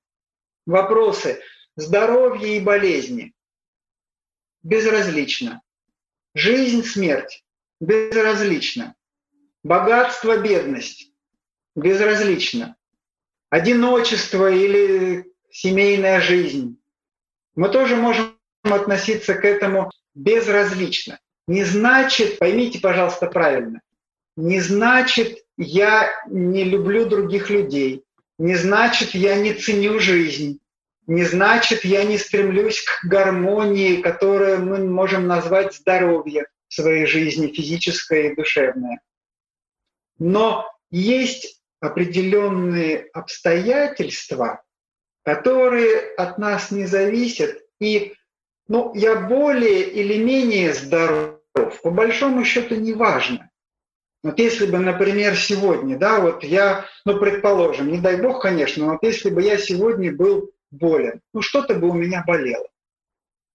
[0.65, 1.43] Вопросы
[1.77, 3.35] здоровья и болезни
[4.63, 5.63] безразлично.
[6.35, 7.45] Жизнь, смерть
[7.81, 8.95] безразлично.
[9.63, 11.13] Богатство, бедность
[11.75, 12.77] безразлично.
[13.51, 16.79] Одиночество или семейная жизнь.
[17.55, 21.19] Мы тоже можем относиться к этому безразлично.
[21.47, 23.81] Не значит, поймите, пожалуйста, правильно,
[24.37, 28.05] не значит, я не люблю других людей,
[28.39, 30.61] не значит, я не ценю жизнь,
[31.09, 37.47] не значит, я не стремлюсь к гармонии, которую мы можем назвать здоровье в своей жизни,
[37.47, 39.01] физическое и душевное.
[40.19, 44.63] Но есть определенные обстоятельства,
[45.25, 48.15] которые от нас не зависят, и
[48.69, 51.41] ну, я более или менее здоров,
[51.83, 53.51] по большому счету не важно.
[54.23, 58.93] Вот если бы, например, сегодня, да, вот я, ну, предположим, не дай бог, конечно, но
[58.93, 62.67] вот если бы я сегодня был болен, ну, что-то бы у меня болело.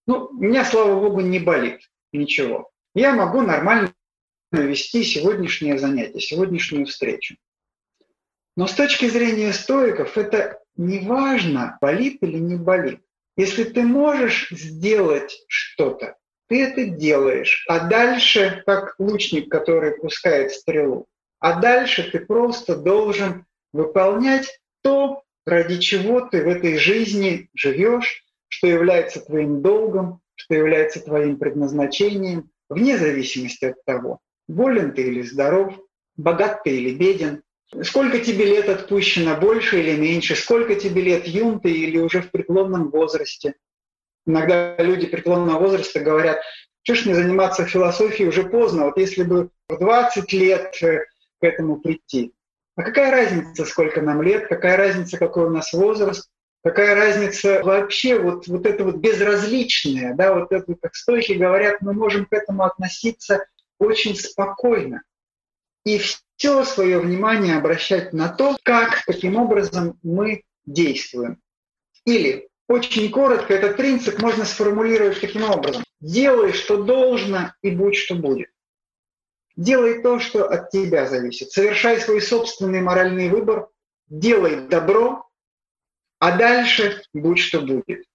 [0.08, 2.70] Ну, у меня, слава богу, не болит ничего.
[2.96, 3.94] Я могу нормально
[4.52, 7.36] вести сегодняшнее занятие, сегодняшнюю встречу.
[8.56, 13.02] Но с точки зрения стоиков это не важно, болит или не болит.
[13.36, 16.18] Если ты можешь сделать что-то,
[16.48, 17.66] ты это делаешь.
[17.68, 21.08] А дальше, как лучник, который пускает стрелу,
[21.40, 28.68] а дальше ты просто должен выполнять то, ради чего ты в этой жизни живешь, что
[28.68, 35.78] является твоим долгом, что является твоим предназначением, вне зависимости от того, болен ты или здоров,
[36.18, 37.42] богат ты или беден,
[37.82, 42.32] сколько тебе лет отпущено, больше или меньше, сколько тебе лет, юн ты или уже в
[42.32, 43.56] преклонном возрасте–
[44.26, 46.42] Иногда люди преклонного возраста говорят,
[46.84, 51.06] что ж мне заниматься философией уже поздно, вот если бы в 20 лет э,
[51.40, 52.34] к этому прийти.
[52.76, 56.30] А какая разница, сколько нам лет, какая разница, какой у нас возраст,
[56.64, 61.94] какая разница вообще вот, вот это вот безразличное, да, вот это, как стойки говорят, мы
[61.94, 63.46] можем к этому относиться
[63.78, 65.04] очень спокойно.
[65.86, 71.40] И все свое внимание обращать на то, как, каким образом мы действуем.
[72.06, 75.84] Или очень коротко этот принцип можно сформулировать таким образом.
[76.00, 78.50] Делай, что должно, и будь, что будет.
[79.56, 81.52] Делай то, что от тебя зависит.
[81.52, 83.68] Совершай свой собственный моральный выбор,
[84.10, 85.28] делай добро,
[86.20, 88.06] а дальше будь, что будет.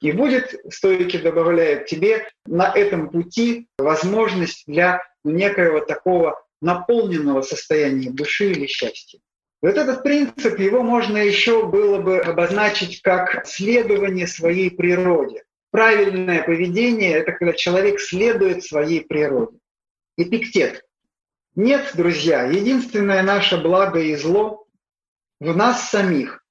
[0.00, 8.50] И будет, стойки добавляют тебе на этом пути возможность для некоего такого наполненного состояния души
[8.50, 9.20] или счастья.
[9.60, 15.44] Вот этот принцип, его можно еще было бы обозначить как следование своей природе.
[15.70, 19.58] Правильное поведение– это когда человек следует своей природе.
[20.16, 20.84] Эпиктет.
[21.54, 24.66] Нет, друзья, единственное наше благо и зло
[25.40, 26.44] в нас самих,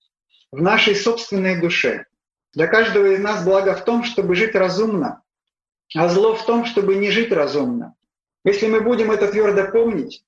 [0.51, 2.05] в нашей собственной душе.
[2.53, 5.21] Для каждого из нас благо в том, чтобы жить разумно,
[5.95, 7.95] а зло в том, чтобы не жить разумно.
[8.43, 10.25] Если мы будем это твердо помнить,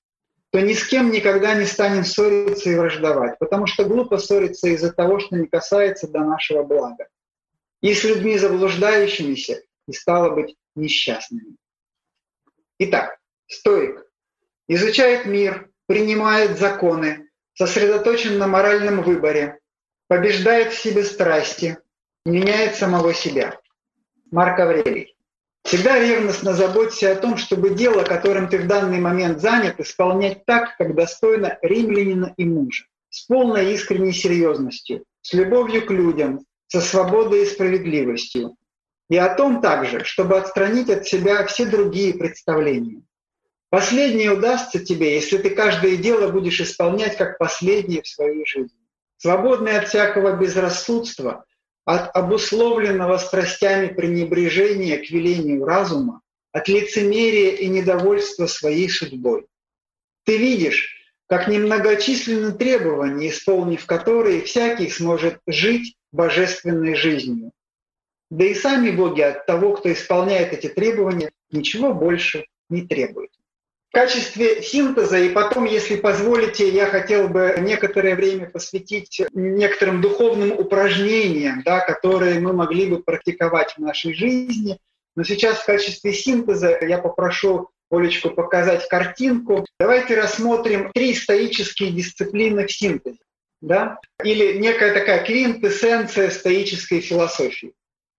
[0.50, 4.92] то ни с кем никогда не станем ссориться и враждовать, потому что глупо ссориться из-за
[4.92, 7.08] того, что не касается до нашего блага.
[7.80, 11.56] И с людьми заблуждающимися, и стало быть несчастными.
[12.78, 13.18] Итак,
[13.56, 14.06] стоик
[14.68, 19.58] изучает мир, принимает законы, сосредоточен на моральном выборе,
[20.08, 21.78] побеждает в себе страсти,
[22.24, 23.58] меняет самого себя.
[24.30, 25.14] Марк Аврелий.
[25.64, 30.76] Всегда ревностно заботься о том, чтобы дело, которым ты в данный момент занят, исполнять так,
[30.76, 37.42] как достойно римлянина и мужа, с полной искренней серьезностью, с любовью к людям, со свободой
[37.42, 38.56] и справедливостью.
[39.08, 43.02] И о том также, чтобы отстранить от себя все другие представления.
[43.74, 48.78] Последнее удастся тебе, если ты каждое дело будешь исполнять как последнее в своей жизни.
[49.16, 51.44] Свободный от всякого безрассудства–
[51.84, 56.20] от обусловленного страстями пренебрежения к велению разума,
[56.52, 59.48] от лицемерия и недовольства своей судьбой.
[60.24, 60.94] Ты видишь,
[61.26, 67.50] как немногочисленны требования, исполнив которые всякий сможет жить божественной жизнью.
[68.30, 73.32] Да и сами боги от того, кто исполняет эти требования, ничего больше не требуют
[73.94, 80.50] в качестве синтеза, и потом, если позволите, я хотел бы некоторое время посвятить некоторым духовным
[80.50, 84.80] упражнениям, да, которые мы могли бы практиковать в нашей жизни.
[85.14, 89.64] Но сейчас в качестве синтеза я попрошу Олечку показать картинку.
[89.78, 93.20] Давайте рассмотрим три стоические дисциплины в синтезе.
[93.60, 94.00] Да?
[94.24, 97.74] Или некая такая квинтэссенция стоической философии.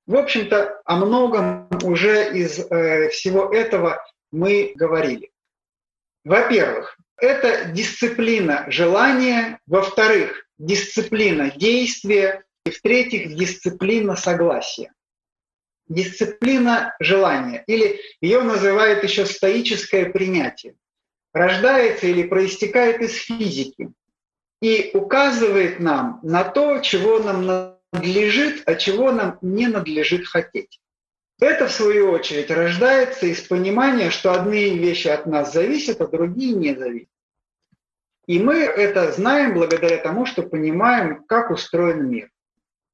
[0.07, 5.31] В общем-то, о многом уже из э, всего этого мы говорили.
[6.25, 14.91] Во-первых, это дисциплина желания, во-вторых, дисциплина действия, и в-третьих, дисциплина согласия.
[15.87, 20.75] Дисциплина желания, или ее называют еще стоическое принятие,
[21.31, 23.91] рождается или проистекает из физики
[24.63, 30.79] и указывает нам на то, чего нам надлежит, а чего нам не надлежит хотеть.
[31.39, 36.53] Это, в свою очередь, рождается из понимания, что одни вещи от нас зависят, а другие
[36.53, 37.09] не зависят.
[38.25, 42.31] И мы это знаем благодаря тому, что понимаем, как устроен мир.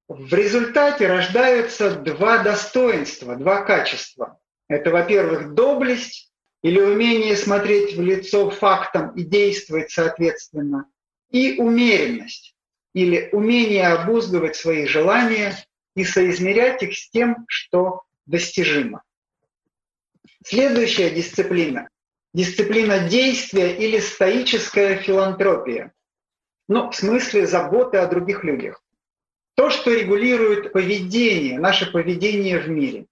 [0.08, 4.40] В результате рождаются два достоинства, два качества.
[4.68, 6.32] Это, во-первых, доблесть
[6.64, 10.86] или умение смотреть в лицо фактам и действовать соответственно,
[11.30, 12.56] и умеренность
[12.94, 15.56] или умение обуздывать свои желания
[15.96, 19.03] и соизмерять их с тем, что достижимо.
[20.43, 21.89] Следующая дисциплина–
[22.34, 25.93] дисциплина действия или стоическая филантропия.
[26.68, 28.81] Ну, в смысле заботы о других людях.
[29.56, 33.06] То, что регулирует поведение, наше поведение в мире.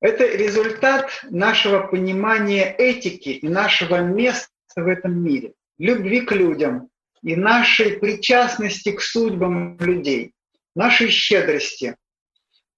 [0.00, 6.90] Это результат нашего понимания этики и нашего места в этом мире, любви к людям
[7.22, 10.32] и нашей причастности к судьбам людей,
[10.74, 11.96] нашей щедрости,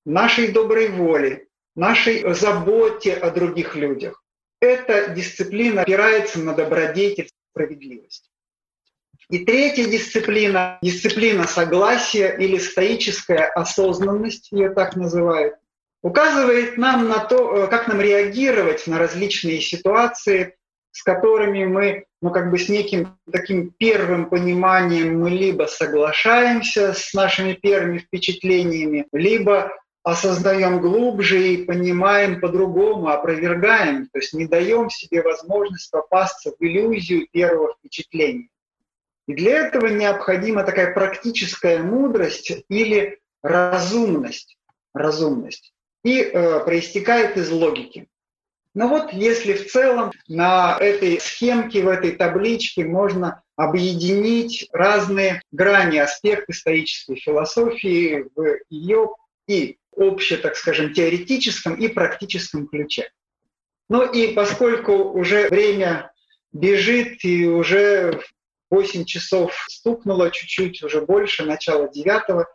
[0.07, 4.23] нашей доброй воли, нашей заботе о других людях.
[4.61, 8.31] Эта дисциплина опирается на добродетель справедливость.
[9.29, 15.57] И третья дисциплина, дисциплина согласия или стоическая осознанность, ее так называют,
[16.01, 20.55] указывает нам на то, э, как нам реагировать на различные ситуации,
[20.93, 27.13] с которыми мы, ну как бы с неким таким первым пониманием мы либо соглашаемся с
[27.13, 29.73] нашими первыми впечатлениями, либо
[30.07, 37.27] осознаем глубже и понимаем по-другому, опровергаем, то есть не даем себе возможность попасться в иллюзию
[37.33, 38.49] первого впечатления.
[39.27, 44.57] И для этого необходима такая практическая мудрость или разумность.
[44.95, 45.73] разумность
[46.05, 48.07] и э, проистекает из логики.
[48.75, 55.99] Но вот если в целом на этой схемке, в этой табличке можно объединить разные грани,
[55.99, 59.09] аспекты стоической философии в ее
[59.49, 63.11] и обще, так скажем, теоретическом и практическом ключе.
[63.89, 66.13] Ну и поскольку уже время
[66.53, 68.21] бежит и уже
[68.71, 72.47] 8 часов стукнуло чуть-чуть, уже больше, начало девятого,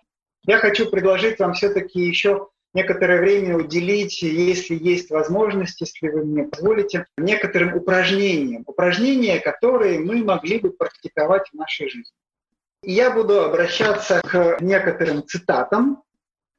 [0.43, 6.43] я хочу предложить вам все-таки еще некоторое время уделить, если есть возможность, если вы мне
[6.45, 8.63] позволите, некоторым упражнениям.
[8.65, 12.13] Упражнения, которые мы могли бы практиковать в нашей жизни.
[12.83, 16.01] Я буду обращаться к некоторым цитатам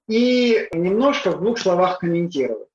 [0.08, 2.68] и немножко в двух словах комментировать.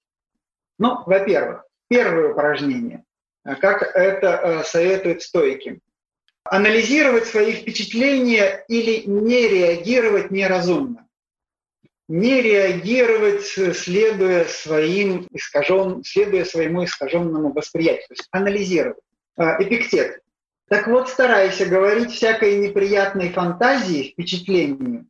[0.80, 3.04] Ну, во-первых, первое упражнение,
[3.44, 5.80] как это э, советуют стойки.
[6.44, 11.08] Анализировать свои впечатления или не реагировать неразумно
[12.08, 19.04] не реагировать, следуя, своим искажен, следуя своему искаженному восприятию, то есть анализировать.
[19.36, 20.22] А, эпиктет.
[20.70, 25.06] Так вот, старайся говорить всякой неприятной фантазии, впечатлению.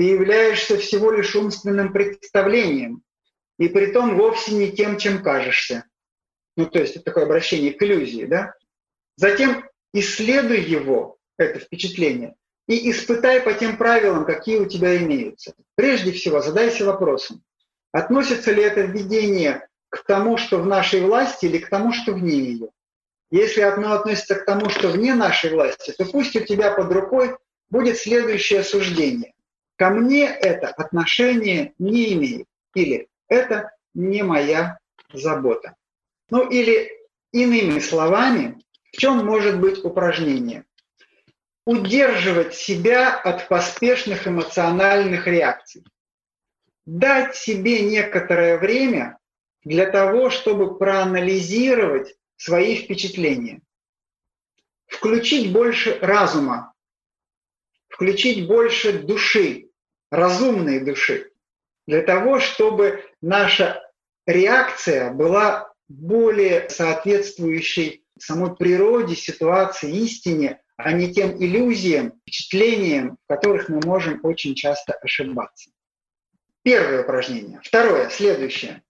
[0.00, 3.02] Ты являешься всего лишь умственным представлением,
[3.58, 5.84] и при том вовсе не тем, чем кажешься.
[6.56, 8.54] Ну, то есть это такое обращение к иллюзии, да?
[9.16, 9.62] Затем
[9.92, 12.34] исследуй его, это впечатление,
[12.66, 15.52] и испытай по тем правилам, какие у тебя имеются.
[15.74, 17.42] Прежде всего, задайся вопросом,
[17.92, 22.38] относится ли это введение к тому, что в нашей власти, или к тому, что вне
[22.38, 22.68] ее.
[23.30, 27.36] Если оно относится к тому, что вне нашей власти, то пусть у тебя под рукой
[27.68, 29.34] будет следующее суждение.
[29.80, 32.46] Ко мне это отношение не имеет.
[32.74, 34.78] Или это не моя
[35.10, 35.74] забота.
[36.28, 36.92] Ну или
[37.32, 38.60] иными словами,
[38.92, 40.66] в чем может быть упражнение?
[41.64, 45.84] удерживать себя от поспешных эмоциональных реакций.
[46.84, 49.18] Дать себе некоторое время
[49.62, 53.60] для того, чтобы проанализировать свои впечатления.
[54.86, 56.72] Включить больше разума,
[57.88, 59.69] включить больше души,
[60.10, 61.30] разумной души,
[61.86, 63.82] для того, чтобы наша
[64.26, 73.68] реакция была более соответствующей самой природе, ситуации, истине, а не тем иллюзиям, впечатлениям, в которых
[73.68, 75.70] мы можем очень часто ошибаться.
[76.62, 77.60] Первое упражнение.
[77.62, 78.82] Второе, следующее.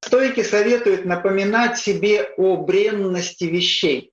[0.00, 4.12] Стойки советуют напоминать себе о бренности вещей,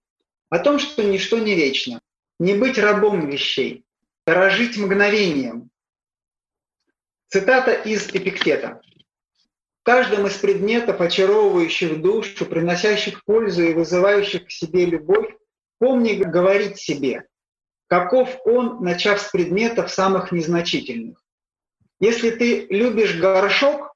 [0.49, 2.01] о том, что ничто не вечно,
[2.39, 3.85] не быть рабом вещей,
[4.25, 5.69] дорожить мгновением.
[7.35, 8.79] Цитата из Эпиктета.
[9.81, 15.35] В каждом из предметов, очаровывающих душу, приносящих пользу и вызывающих к себе любовь,
[15.77, 17.27] помни говорить себе,
[17.87, 21.21] каков он, начав с предметов самых незначительных.
[21.99, 23.93] Если ты любишь горшок,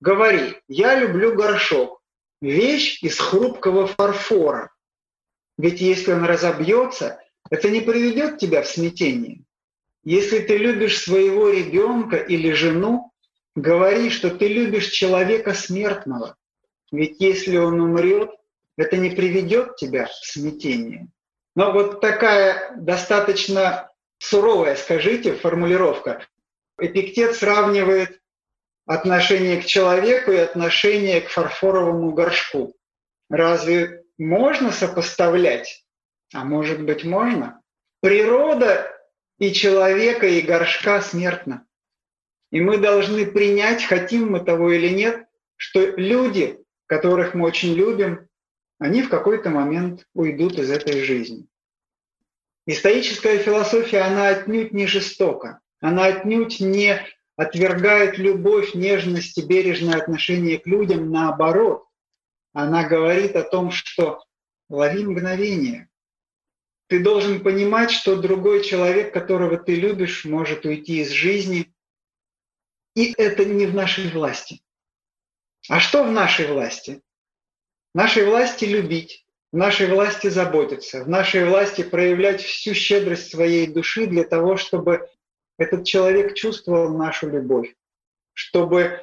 [0.00, 2.02] говори, я люблю горшок,
[2.42, 4.70] вещь из хрупкого фарфора.
[5.56, 7.18] Ведь если он разобьется,
[7.48, 9.46] это не приведет тебя в смятение.
[10.10, 13.12] Если ты любишь своего ребенка или жену,
[13.54, 16.34] говори, что ты любишь человека смертного.
[16.90, 18.30] Ведь если он умрет,
[18.78, 21.08] это не приведет тебя в смятение.
[21.54, 26.24] Но вот такая достаточно суровая, скажите, формулировка.
[26.80, 28.18] Эпиктет сравнивает
[28.86, 32.74] отношение к человеку и отношение к фарфоровому горшку.
[33.28, 35.84] Разве можно сопоставлять?
[36.32, 37.60] А может быть, можно?
[38.00, 38.94] Природа
[39.38, 41.66] и человека, и горшка смертна.
[42.50, 48.28] И мы должны принять, хотим мы того или нет, что люди, которых мы очень любим,
[48.78, 51.46] они в какой-то момент уйдут из этой жизни.
[52.66, 57.00] Историческая философия, она отнюдь не жестока, она отнюдь не
[57.36, 61.84] отвергает любовь, нежность и бережное отношение к людям, наоборот.
[62.52, 64.22] Она говорит о том, что
[64.68, 65.87] лови мгновение.
[66.88, 71.72] Ты должен понимать, что другой человек, которого ты любишь, может уйти из жизни,
[72.94, 74.62] и это не в нашей власти.
[75.68, 77.02] А что в нашей власти?
[77.92, 83.66] В нашей власти любить, в нашей власти заботиться, в нашей власти проявлять всю щедрость своей
[83.66, 85.08] души для того, чтобы
[85.58, 87.74] этот человек чувствовал нашу любовь,
[88.32, 89.02] чтобы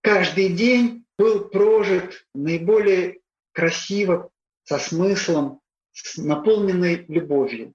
[0.00, 3.20] каждый день был прожит наиболее
[3.52, 4.30] красиво,
[4.64, 5.60] со смыслом,
[6.16, 7.72] наполненной любовью.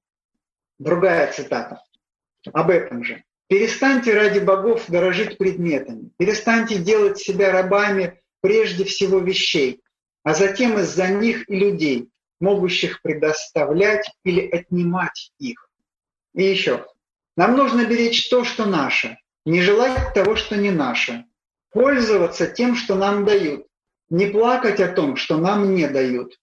[0.79, 1.83] Другая цитата
[2.53, 3.23] об этом же.
[3.47, 9.81] Перестаньте ради богов дорожить предметами, перестаньте делать себя рабами прежде всего вещей,
[10.23, 15.69] а затем из-за них и людей, могущих предоставлять или отнимать их.
[16.33, 16.87] И еще.
[17.35, 21.25] Нам нужно беречь то, что наше, не желать того, что не наше,
[21.71, 23.67] пользоваться тем, что нам дают,
[24.09, 26.37] не плакать о том, что нам не дают,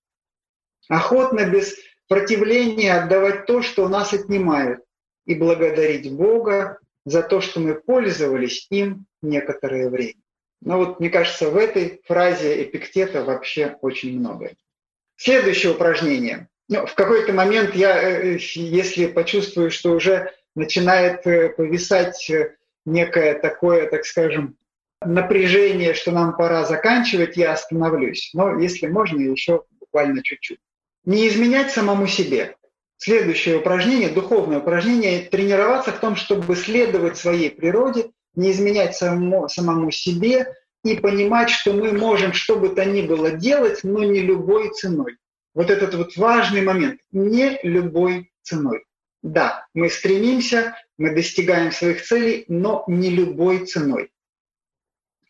[0.88, 1.76] охотно без
[2.08, 4.80] противления отдавать то, что у нас отнимают,
[5.26, 10.14] и благодарить Бога за то, что мы пользовались им некоторое время.
[10.62, 14.56] Но вот, мне кажется, в этой фразе эпиктета вообще очень многое.
[15.16, 16.48] Следующее упражнение.
[16.68, 22.30] Ну, в какой-то момент я, э, э, если почувствую, что уже начинает э, повисать
[22.84, 24.56] некое такое, так скажем,
[25.02, 28.30] напряжение, что нам пора заканчивать, я остановлюсь.
[28.34, 30.58] Но если можно, еще буквально чуть-чуть.
[31.08, 32.56] Не изменять самому себе.
[32.98, 39.90] Следующее упражнение, духовное упражнение, тренироваться в том, чтобы следовать своей природе, не изменять самому, самому
[39.90, 40.54] себе
[40.84, 45.16] и понимать, что мы можем что бы то ни было делать, но не любой ценой.
[45.54, 47.00] Вот этот вот важный момент.
[47.10, 48.84] Не любой ценой.
[49.22, 54.12] Да, мы стремимся, мы достигаем своих целей, но не любой ценой.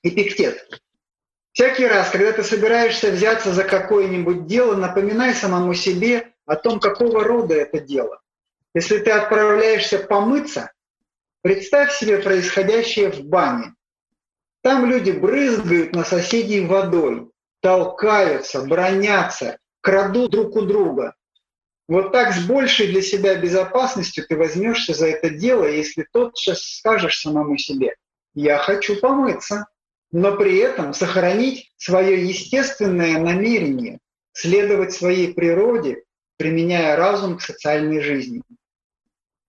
[0.02, 0.82] Эпиктет.
[1.60, 7.24] Всякий раз, когда ты собираешься взяться за какое-нибудь дело, напоминай самому себе о том, какого
[7.24, 8.20] рода это дело.
[8.74, 10.70] Если ты отправляешься помыться,
[11.43, 13.74] представь себе происходящее в бане.
[14.62, 17.28] Там люди брызгают на соседей водой,
[17.60, 21.16] толкаются, бронятся, крадут друг у друга.
[21.89, 27.18] Вот так с большей для себя безопасностью ты возьмешься за это дело, если тотчас скажешь
[27.18, 27.97] самому себе,
[28.35, 29.66] я хочу помыться,
[30.10, 33.98] но при этом сохранить свое естественное намерение,
[34.32, 36.02] следовать своей природе,
[36.36, 38.43] применяя разум к социальной жизни.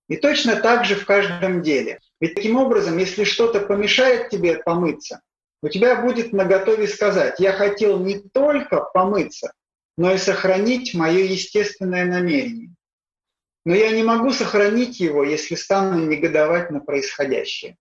[0.07, 1.99] И точно так же в каждом деле.
[2.19, 5.21] Ведь таким образом, если что-то помешает тебе помыться,
[5.61, 9.53] у тебя будет наготове сказать, я хотел не только помыться,
[9.97, 12.73] но и сохранить мое естественное намерение.
[13.65, 17.77] Но я не могу сохранить его, если стану негодовать на происходящее.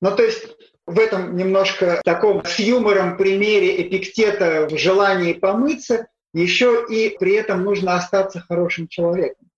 [0.00, 0.56] Ну, то есть
[0.86, 7.64] в этом немножко таком с юмором примере эпиктета в желании помыться, еще и при этом
[7.64, 9.48] нужно остаться хорошим человеком.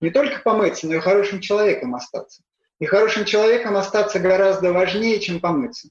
[0.00, 2.42] Не только помыться, но и хорошим человеком остаться.
[2.78, 5.88] И хорошим человеком остаться гораздо важнее, чем помыться.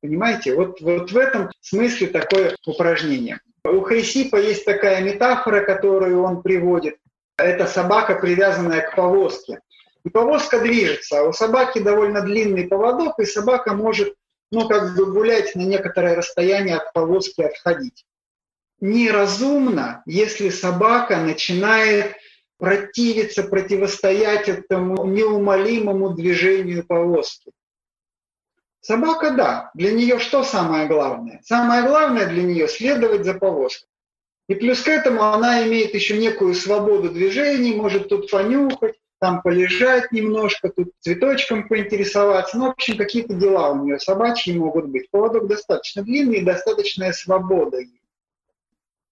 [0.00, 0.54] Понимаете?
[0.54, 3.40] Вот, вот в этом смысле такое упражнение.
[3.64, 6.96] У Хрисипа есть такая метафора, которую он приводит.
[7.36, 9.60] Это собака, привязанная к повозке.
[10.10, 14.14] Повозка движется, а у собаки довольно длинный поводок, и собака может,
[14.50, 18.04] ну, как бы гулять на некоторое расстояние от повозки отходить.
[18.80, 22.14] Неразумно, если собака начинает
[22.58, 27.52] противиться, противостоять этому неумолимому движению повозки.
[28.80, 31.40] Собака, да, для нее что самое главное?
[31.44, 33.88] Самое главное для нее следовать за повозкой.
[34.48, 40.12] И плюс к этому она имеет еще некую свободу движений, может тут понюхать, там полежать
[40.12, 42.58] немножко, тут цветочком поинтересоваться.
[42.58, 45.10] Ну, в общем, какие-то дела у нее собачьи могут быть.
[45.10, 47.78] Поводок достаточно длинный и достаточная свобода.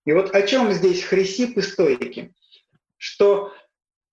[0.05, 2.35] И вот о чем здесь хрисип и стойки?
[2.99, 3.53] Что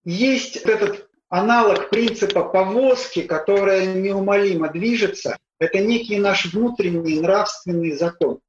[0.04, 8.40] есть этот аналог принципа повозки, которая неумолимо движется, это некий наш внутренний нравственный закон.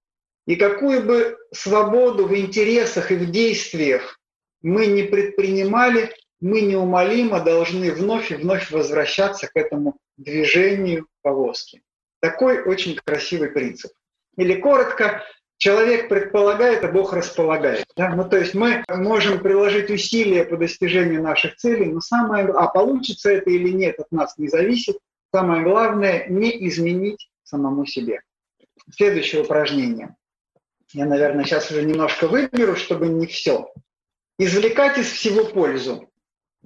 [0.47, 4.19] И какую бы свободу в интересах и в действиях
[4.63, 11.83] мы не предпринимали, мы неумолимо должны вновь и вновь возвращаться к этому движению повозки.
[12.21, 13.93] Такой очень красивый принцип.
[14.37, 15.23] Или коротко,
[15.57, 17.87] человек предполагает, а Бог располагает.
[17.97, 18.15] Да?
[18.15, 23.31] Ну, то есть мы можем приложить усилия по достижению наших целей, но самое, а получится
[23.31, 24.99] это или нет, от нас не зависит.
[25.33, 28.21] Самое главное– не изменить самому себе.
[28.91, 30.17] Следующее упражнение.
[30.93, 33.73] Я, наверное, сейчас уже немножко выберу, чтобы не все.
[34.39, 36.09] Извлекать из всего пользу.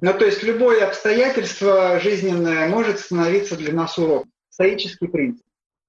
[0.00, 4.30] Ну, то есть любое обстоятельство жизненное может становиться для нас уроком.
[4.50, 5.44] Стоический принцип.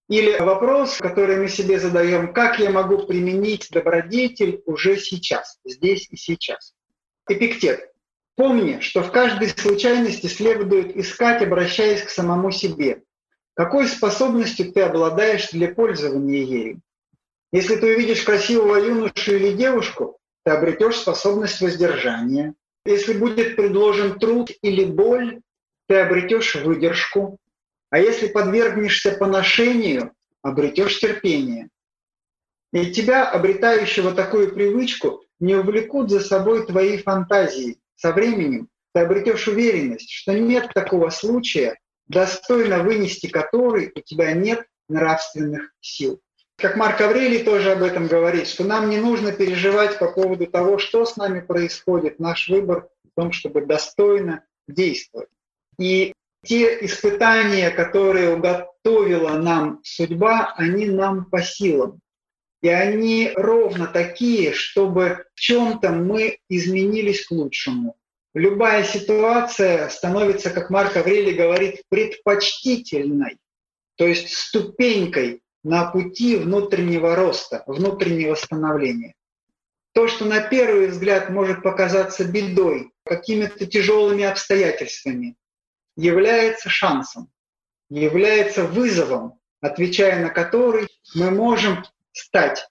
[0.07, 6.15] Или вопрос, который мы себе задаем, как я могу применить добродетель уже сейчас, здесь и
[6.15, 6.73] сейчас.
[7.27, 7.91] Эпиктет.
[8.35, 13.03] Помни, что в каждой случайности следует искать, обращаясь к самому себе.
[13.55, 16.81] Какой способностью ты обладаешь для пользования ею?
[17.51, 22.53] Если ты увидишь красивого юношу или девушку, ты обретешь способность воздержания,
[22.87, 25.41] если будет предложен труд или боль,
[25.87, 27.37] ты обретешь выдержку,
[27.89, 31.69] а если подвергнешься поношению, обретешь терпение.
[32.73, 37.79] И тебя, обретающего такую привычку, не увлекут за собой твои фантазии.
[37.95, 41.77] Со временем ты обретешь уверенность, что нет такого случая,
[42.07, 46.21] достойно вынести который у тебя нет нравственных сил.
[46.59, 50.79] Как Марк Аврелий тоже об этом говорит, что нам не нужно переживать по поводу того,
[50.79, 52.19] что с нами происходит.
[52.19, 55.29] Наш выбор в том, чтобы достойно действовать.
[55.79, 56.13] И
[56.43, 61.99] те испытания, которые уготовила нам судьба, они нам по силам.
[62.63, 67.95] И они ровно такие, чтобы в чем-то мы изменились к лучшему.
[68.33, 73.37] Любая ситуация становится, как Марк Аврелий говорит, предпочтительной,
[73.95, 79.13] то есть ступенькой на пути внутреннего роста, внутреннего становления.
[79.93, 85.35] То, что на первый взгляд может показаться бедой, какими-то тяжелыми обстоятельствами,
[85.95, 87.29] является шансом,
[87.89, 92.67] является вызовом, отвечая на который мы можем стать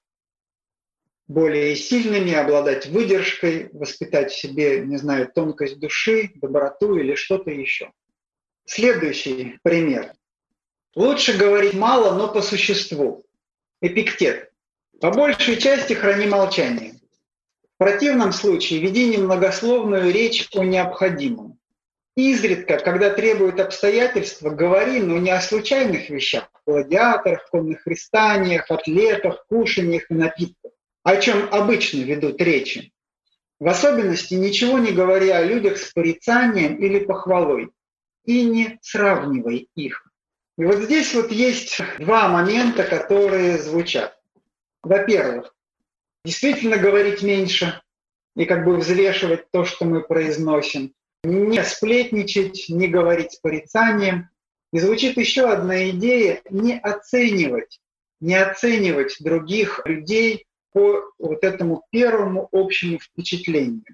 [1.27, 7.91] более сильными, обладать выдержкой, воспитать в себе, не знаю, тонкость души, доброту или что-то еще.
[8.65, 10.13] Следующий пример.
[10.97, 13.27] Лучше говорить мало, но по существу.
[13.83, 14.51] Эпиктет.
[14.99, 16.95] По большей части храни молчание.
[17.75, 21.59] В противном случае веди немногословную речь о необходимом.
[22.17, 30.11] Изредка, когда требуют обстоятельства, говори, но не о случайных вещах, гладиаторах, конных христаниях, атлетах, кушаниях
[30.11, 32.91] и напитках, о чем обычно ведут речи.
[33.61, 37.69] В особенности ничего не говоря о людях с порицанием или похвалой,
[38.25, 40.06] и не сравнивай их.
[40.59, 44.19] И вот здесь вот есть два момента, которые звучат.
[44.83, 45.55] Во-первых,
[46.25, 47.81] действительно говорить меньше
[48.35, 50.95] и как бы взвешивать то, что мы произносим.
[51.25, 54.29] Не сплетничать, не говорить с порицанием.
[54.73, 57.81] И звучит еще одна идея– не оценивать,
[58.21, 63.85] не оценивать других людей по вот этому первому общему впечатлению.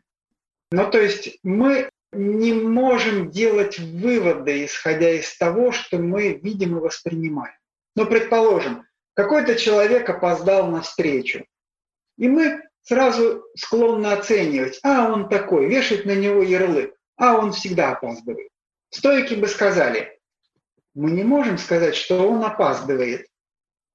[0.70, 6.80] Ну, то есть мы не можем делать выводы, исходя из того, что мы видим и
[6.80, 7.56] воспринимаем.
[7.96, 8.84] Но, предположим,
[9.14, 11.44] какой-то человек опоздал на встречу,
[12.18, 17.92] и мы сразу склонны оценивать, а он такой, вешать на него ярлык, а он всегда
[17.92, 18.50] опаздывает.
[18.90, 20.18] Стойки бы сказали,
[20.94, 23.26] мы не можем сказать, что он опаздывает.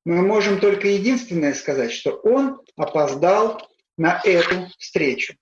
[0.05, 3.61] Мы можем только единственное сказать, что он опоздал
[3.97, 5.35] на эту встречу.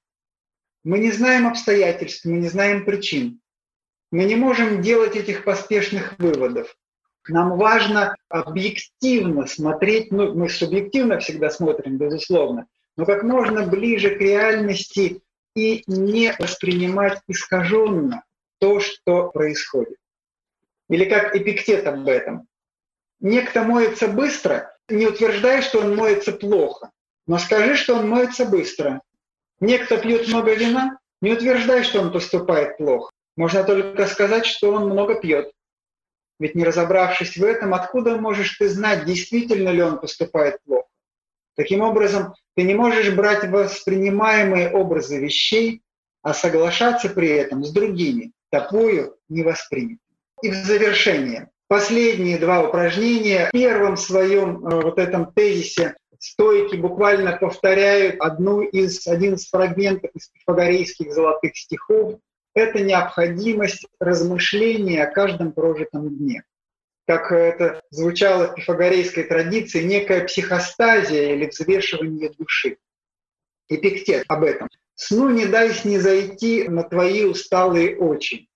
[0.85, 3.41] Мы не знаем обстоятельств, мы не знаем причин.
[4.11, 6.77] Мы не можем делать этих поспешных выводов.
[7.27, 12.67] Нам важно объективно смотреть, ну, мы субъективно всегда смотрим, безусловно,
[12.97, 15.23] но как можно ближе к реальности
[15.55, 18.23] и не воспринимать искаженно
[18.59, 19.97] то, что происходит.
[20.87, 22.47] Или как эпиктет об этом.
[23.19, 26.91] Некто моется быстро, не утверждай, что он моется плохо,
[27.25, 29.01] но скажи, что он моется быстро.
[29.59, 33.11] Некто пьет много вина, не утверждай, что он поступает плохо.
[33.37, 35.51] Можно только сказать, что он много пьет.
[36.39, 40.87] Ведь не разобравшись в этом, откуда можешь ты знать, действительно ли он поступает плохо?
[41.55, 45.81] Таким образом, ты не можешь брать воспринимаемые образы вещей,
[46.21, 49.99] а соглашаться при этом с другими, тобою не воспринятыми.
[50.41, 53.47] И в завершение, последние два упражнения.
[53.47, 55.95] В первом своем э, вот этом тезисе
[56.25, 62.19] стойки буквально повторяют одну из, один из фрагментов из пифагорейских золотых стихов.
[62.53, 66.43] Это необходимость размышления о каждом прожитом дне.
[67.07, 72.77] Как это звучало в пифагорейской традиции, некая психостазия или взвешивание души.
[73.69, 74.69] Эпиктет об этом.
[74.95, 78.47] «Сну не дай снизойти на твои усталые очи,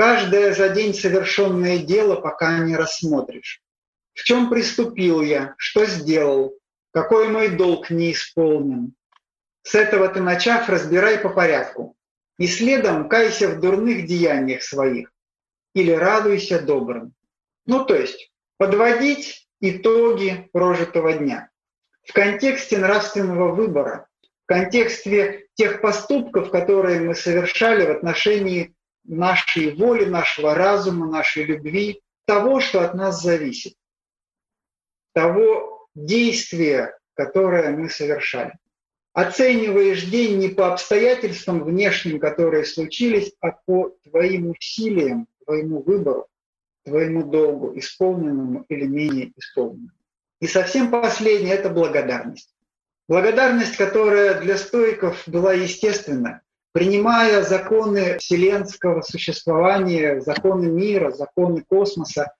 [0.00, 3.60] Каждое за день совершенное дело пока не рассмотришь.
[4.14, 6.54] В чем приступил я, что сделал,
[6.92, 8.94] какой мой долг не исполнен.
[9.62, 11.96] С этого ты начав, разбирай по порядку.
[12.38, 15.12] И следом кайся в дурных деяниях своих
[15.74, 17.14] или радуйся добрым.
[17.66, 21.50] Ну то есть подводить итоги прожитого дня
[22.02, 24.08] в контексте нравственного выбора,
[24.44, 32.00] в контексте тех поступков, которые мы совершали в отношении нашей воли, нашего разума, нашей любви,
[32.24, 33.74] того, что от нас зависит,
[35.12, 38.54] того действия, которое мы совершали.
[39.12, 46.28] Оцениваешь день не по обстоятельствам внешним, которые случились, а по твоим усилиям, твоему выбору,
[46.84, 49.90] твоему долгу, исполненному или менее исполненному.
[50.40, 52.54] И совсем последнее– это благодарность.
[53.08, 62.32] Благодарность, которая для стоиков была естественна, принимая законы вселенского существования, законы мира, законы космоса,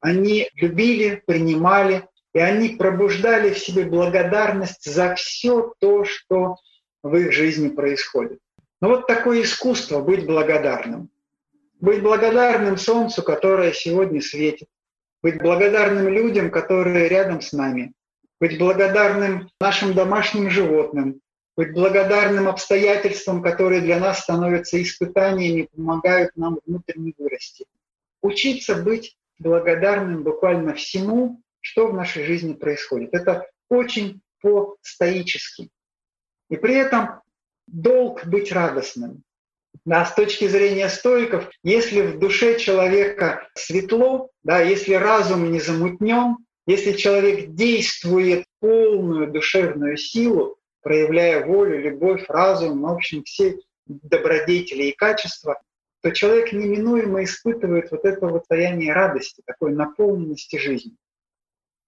[0.00, 6.56] они любили, принимали, и они пробуждали в себе благодарность за все то, что
[7.02, 8.40] в их жизни происходит.
[8.82, 11.08] Но вот такое искусство быть благодарным.
[11.80, 14.68] Быть благодарным Солнцу, которое сегодня светит.
[15.22, 17.94] Быть благодарным людям, которые рядом с нами.
[18.38, 21.22] Быть благодарным нашим домашним животным,
[21.56, 27.64] быть благодарным обстоятельствам, которые для нас становятся испытаниями, помогают нам внутренне вырасти.
[28.20, 33.12] Учиться быть благодарным буквально всему, что в нашей жизни происходит.
[33.12, 35.68] Это очень по-стоически.
[36.48, 37.22] И при этом
[37.66, 39.24] долг быть радостным.
[39.84, 46.36] Да, с точки зрения стоиков, если в душе человека светло, да, если разум не замутнен,
[46.68, 54.96] если человек действует полную душевную силу, проявляя волю, любовь, разум, в общем, все добродетели и
[54.96, 55.60] качества,
[56.00, 60.96] то человек неминуемо испытывает вот это вот состояние радости, такой наполненности жизни.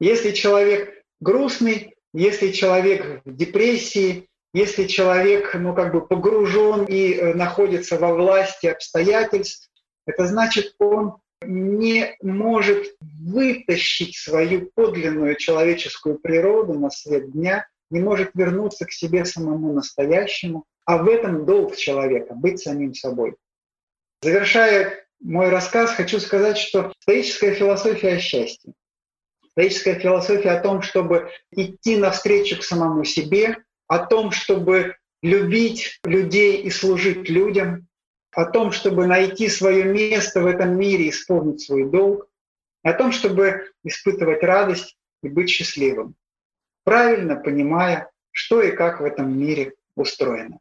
[0.01, 7.35] Если человек грустный, если человек в депрессии, если человек ну, как бы погружен и э,
[7.35, 9.69] находится во власти обстоятельств,
[10.07, 18.31] это значит, он не может вытащить свою подлинную человеческую природу на свет дня не может
[18.35, 23.37] вернуться к себе самому настоящему, а в этом долг человека— быть самим собой.
[24.23, 28.73] Завершая мой рассказ, хочу сказать, что стоическая философия о счастье,
[29.59, 36.63] стоическая философия о том, чтобы идти навстречу к самому себе, о том, чтобы любить людей
[36.63, 37.89] и служить людям,
[38.33, 42.29] о том, чтобы найти свое место в этом мире, исполнить свой долг,
[42.85, 46.15] о том, чтобы испытывать радость и быть счастливым
[46.89, 50.59] правильно понимая, что и как в этом мире устроено.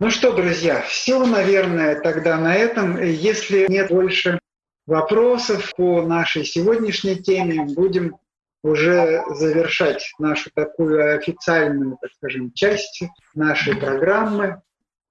[0.00, 3.00] Ну что, друзья, все, наверное, тогда на этом.
[3.00, 4.38] Если нет больше
[4.86, 8.16] вопросов по нашей сегодняшней теме, будем
[8.62, 13.02] уже завершать нашу такую официальную, так скажем, часть
[13.34, 14.62] нашей программы,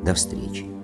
[0.05, 0.80] До встречи!